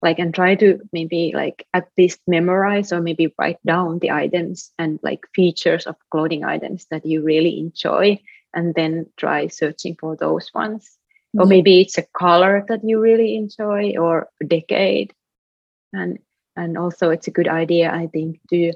like 0.02 0.18
and 0.18 0.34
try 0.34 0.56
to 0.56 0.80
maybe 0.94 1.34
like 1.36 1.68
at 1.74 1.90
least 1.98 2.22
memorize 2.26 2.94
or 2.94 3.02
maybe 3.02 3.34
write 3.38 3.60
down 3.66 4.00
the 4.00 4.12
items 4.12 4.72
and 4.80 4.98
like 5.04 5.28
features 5.36 5.88
of 5.88 5.98
clothing 6.10 6.46
items 6.46 6.86
that 6.90 7.06
you 7.06 7.22
really 7.22 7.60
enjoy 7.60 8.18
and 8.54 8.74
then 8.76 9.06
try 9.18 9.48
searching 9.48 9.98
for 10.00 10.16
those 10.16 10.50
ones 10.54 10.98
or 11.38 11.46
maybe 11.46 11.82
it's 11.82 11.98
a 11.98 12.06
color 12.18 12.64
that 12.68 12.82
you 12.84 13.00
really 13.00 13.36
enjoy 13.36 13.96
or 13.98 14.30
a 14.42 14.46
decade. 14.46 15.14
And 15.92 16.20
and 16.56 16.78
also 16.78 17.10
it's 17.10 17.28
a 17.28 17.32
good 17.32 17.48
idea 17.48 17.92
i 17.92 18.08
think 18.08 18.40
to 18.50 18.74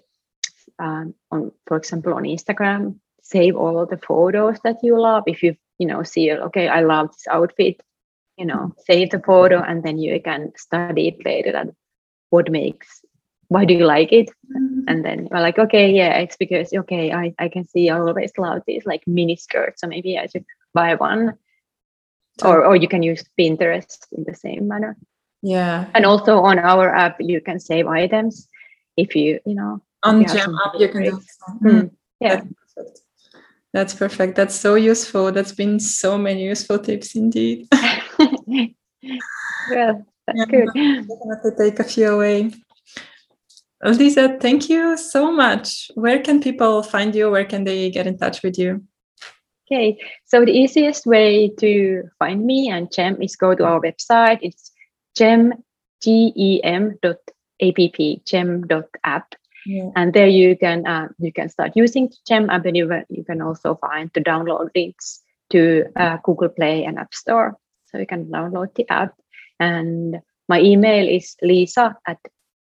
um, 0.79 1.13
on 1.31 1.51
for 1.65 1.77
example 1.77 2.13
on 2.13 2.23
instagram 2.23 2.95
save 3.21 3.55
all 3.55 3.85
the 3.85 3.97
photos 3.97 4.57
that 4.63 4.77
you 4.81 4.97
love. 4.97 5.23
If 5.27 5.43
you 5.43 5.55
you 5.79 5.87
know 5.87 6.03
see 6.03 6.31
okay 6.31 6.67
i 6.67 6.81
love 6.81 7.11
this 7.11 7.27
outfit 7.29 7.81
you 8.37 8.45
know 8.45 8.73
save 8.85 9.11
the 9.11 9.19
photo 9.19 9.61
and 9.61 9.83
then 9.83 9.97
you 9.97 10.19
can 10.21 10.53
study 10.55 11.09
it 11.09 11.25
later 11.25 11.55
and 11.55 11.73
what 12.29 12.49
makes 12.49 13.01
why 13.49 13.63
do 13.63 13.73
you 13.73 13.85
like 13.85 14.11
it? 14.11 14.29
Mm-hmm. 14.29 14.81
and 14.87 15.05
then 15.05 15.27
you're 15.29 15.41
like 15.41 15.59
okay 15.59 15.91
yeah 15.91 16.17
it's 16.17 16.37
because 16.37 16.73
okay 16.73 17.11
i, 17.11 17.33
I 17.37 17.49
can 17.49 17.65
see 17.65 17.89
I 17.89 17.99
always 17.99 18.31
love 18.37 18.61
these 18.65 18.85
like 18.85 19.03
mini 19.07 19.35
skirts. 19.35 19.81
So 19.81 19.87
maybe 19.87 20.17
i 20.17 20.25
should 20.27 20.45
buy 20.73 20.95
one 20.95 21.37
so, 22.39 22.49
or 22.49 22.65
or 22.65 22.75
you 22.75 22.87
can 22.87 23.03
use 23.03 23.23
pinterest 23.39 24.07
in 24.11 24.23
the 24.25 24.35
same 24.35 24.67
manner 24.67 24.97
yeah 25.41 25.85
and 25.93 26.05
also 26.05 26.39
on 26.39 26.59
our 26.59 26.93
app 26.93 27.17
you 27.19 27.41
can 27.41 27.59
save 27.59 27.87
items 27.87 28.47
if 28.95 29.15
you 29.15 29.39
you 29.45 29.55
know 29.55 29.81
on 30.03 30.25
gem 30.25 30.55
app 30.65 30.73
you 30.79 30.89
can 30.89 31.03
do 31.03 31.21
mm. 31.63 31.91
yeah 32.19 32.41
that's 32.75 33.01
that's 33.73 33.93
perfect. 33.93 34.35
That's 34.35 34.55
so 34.55 34.73
useful. 34.73 35.31
That's 35.31 35.51
been 35.51 35.79
so 35.79 36.17
many 36.17 36.45
useful 36.45 36.79
tips 36.79 37.15
indeed. 37.15 37.67
well, 37.71 38.73
that's 40.25 40.33
yeah, 40.33 40.45
good. 40.49 40.67
Definitely 40.73 41.51
take 41.57 41.79
a 41.79 41.83
few 41.83 42.07
away. 42.07 42.53
Lisa, 43.83 44.37
thank 44.39 44.69
you 44.69 44.97
so 44.97 45.31
much. 45.31 45.91
Where 45.93 46.19
can 46.19 46.41
people 46.41 46.81
find 46.81 47.13
you? 47.13 47.29
Where 47.29 47.45
can 47.45 47.65
they 47.65 47.91
get 47.91 48.07
in 48.07 48.17
touch 48.17 48.41
with 48.41 48.57
you? 48.57 48.83
Okay, 49.69 49.99
so 50.23 50.45
the 50.45 50.51
easiest 50.51 51.05
way 51.05 51.49
to 51.59 52.03
find 52.19 52.45
me 52.45 52.69
and 52.69 52.89
GEM 52.89 53.21
is 53.21 53.35
go 53.35 53.53
to 53.53 53.65
our 53.65 53.81
website. 53.81 54.39
It's 54.41 54.71
gem, 55.15 55.53
G-E-M 56.01 56.97
dot 57.01 57.17
app, 57.61 57.75
gem 58.25 58.65
dot 58.67 58.87
app. 59.03 59.35
Yeah. 59.65 59.89
And 59.97 60.13
there 60.13 60.27
you 60.27 60.55
can 60.55 60.87
uh, 60.87 61.09
you 61.19 61.33
can 61.33 61.49
start 61.49 61.73
using 61.75 62.13
GEM 62.25 62.49
app, 62.49 62.65
and 62.65 62.77
you, 62.77 62.89
you 63.09 63.25
can 63.25 63.41
also 63.41 63.75
find 63.75 64.09
the 64.13 64.21
download 64.21 64.69
links 64.73 65.21
to 65.49 65.85
uh, 65.97 66.17
Google 66.23 66.49
Play 66.49 66.85
and 66.85 66.97
App 66.97 67.13
Store. 67.13 67.57
So 67.87 67.97
you 67.97 68.05
can 68.05 68.27
download 68.27 68.73
the 68.75 68.87
app. 68.89 69.15
And 69.59 70.21
my 70.47 70.61
email 70.61 71.07
is 71.09 71.35
lisa 71.41 71.97
at 72.07 72.19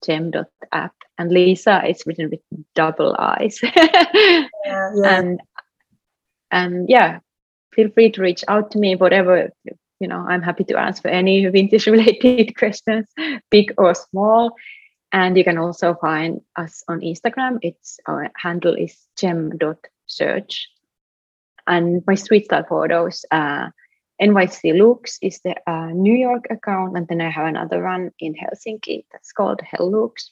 gem.app. 0.04 0.94
And 1.18 1.32
Lisa 1.32 1.82
is 1.84 2.04
written 2.06 2.30
with 2.30 2.40
double 2.74 3.16
I's. 3.18 3.60
yeah, 3.62 4.46
yeah. 4.64 4.90
And 5.04 5.40
and 6.50 6.88
yeah, 6.88 7.20
feel 7.74 7.90
free 7.90 8.10
to 8.12 8.22
reach 8.22 8.44
out 8.48 8.70
to 8.72 8.78
me, 8.78 8.96
whatever 8.96 9.50
you 10.00 10.06
know, 10.06 10.24
I'm 10.28 10.42
happy 10.42 10.64
to 10.64 10.78
answer 10.78 11.08
any 11.08 11.46
vintage 11.50 11.86
related 11.86 12.56
questions, 12.58 13.06
big 13.50 13.74
or 13.78 13.94
small. 13.94 14.54
And 15.12 15.36
you 15.36 15.44
can 15.44 15.58
also 15.58 15.94
find 15.94 16.40
us 16.56 16.84
on 16.86 17.00
Instagram. 17.00 17.58
It's 17.62 17.98
our 18.06 18.30
handle 18.36 18.74
is 18.74 18.96
gem.search. 19.16 20.68
And 21.66 22.02
my 22.06 22.14
street 22.14 22.44
style 22.44 22.66
photos, 22.68 23.24
uh, 23.30 23.68
NYC 24.20 24.76
Looks 24.76 25.18
is 25.22 25.40
the 25.40 25.54
uh, 25.66 25.90
New 25.92 26.14
York 26.14 26.46
account. 26.50 26.96
And 26.96 27.08
then 27.08 27.20
I 27.20 27.30
have 27.30 27.46
another 27.46 27.82
one 27.82 28.10
in 28.18 28.34
Helsinki 28.34 29.04
that's 29.12 29.32
called 29.32 29.60
Hel 29.62 29.90
Looks. 29.90 30.30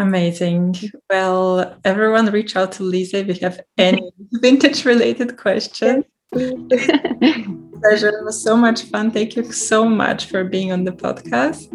Amazing. 0.00 0.74
Well, 1.10 1.76
everyone 1.84 2.26
reach 2.26 2.56
out 2.56 2.72
to 2.72 2.82
Lisa 2.82 3.18
if 3.18 3.28
you 3.28 3.34
have 3.48 3.60
any 3.76 4.10
vintage 4.32 4.84
related 4.84 5.36
questions. 5.36 6.04
Pleasure. 6.32 8.08
It 8.08 8.24
was 8.24 8.42
so 8.42 8.56
much 8.56 8.82
fun. 8.84 9.10
Thank 9.10 9.36
you 9.36 9.44
so 9.52 9.84
much 9.84 10.26
for 10.26 10.42
being 10.44 10.72
on 10.72 10.84
the 10.84 10.92
podcast 10.92 11.68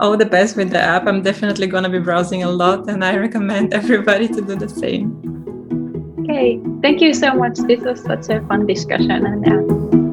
all 0.00 0.16
the 0.16 0.26
best 0.26 0.56
with 0.56 0.70
the 0.70 0.80
app. 0.80 1.06
I'm 1.06 1.22
definitely 1.22 1.66
going 1.66 1.84
to 1.84 1.90
be 1.90 1.98
browsing 1.98 2.42
a 2.42 2.50
lot, 2.50 2.88
and 2.88 3.04
I 3.04 3.16
recommend 3.16 3.74
everybody 3.74 4.28
to 4.28 4.40
do 4.40 4.56
the 4.56 4.68
same. 4.68 5.22
Okay, 6.20 6.60
thank 6.82 7.00
you 7.00 7.14
so 7.14 7.34
much. 7.34 7.58
This 7.66 7.80
was 7.80 8.02
such 8.02 8.28
a 8.28 8.40
fun 8.46 8.66
discussion, 8.66 9.10
and 9.10 9.46
uh, 9.46 10.05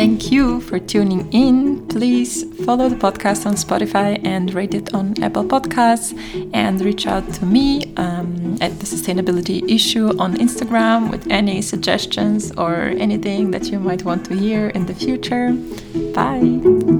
yeah. 0.00 0.58
for 0.60 0.78
tuning 0.78 1.30
in. 1.32 1.86
Please 1.88 2.44
follow 2.64 2.88
the 2.88 2.96
podcast 2.96 3.44
on 3.44 3.54
Spotify 3.54 4.18
and 4.24 4.52
rate 4.54 4.74
it 4.74 4.94
on 4.94 5.22
Apple 5.22 5.44
Podcasts. 5.44 6.10
And 6.54 6.80
reach 6.80 7.06
out 7.06 7.30
to 7.34 7.44
me 7.44 7.92
um, 7.96 8.56
at 8.60 8.78
the 8.80 8.86
Sustainability 8.86 9.68
Issue 9.70 10.18
on 10.18 10.36
Instagram 10.36 11.10
with 11.10 11.30
any 11.30 11.60
suggestions 11.60 12.50
or 12.52 12.74
anything 12.76 13.50
that 13.50 13.66
you 13.66 13.78
might 13.78 14.04
want 14.04 14.24
to 14.26 14.34
hear 14.34 14.68
in 14.68 14.86
the 14.86 14.94
future. 14.94 15.52
Bye. 16.14 16.99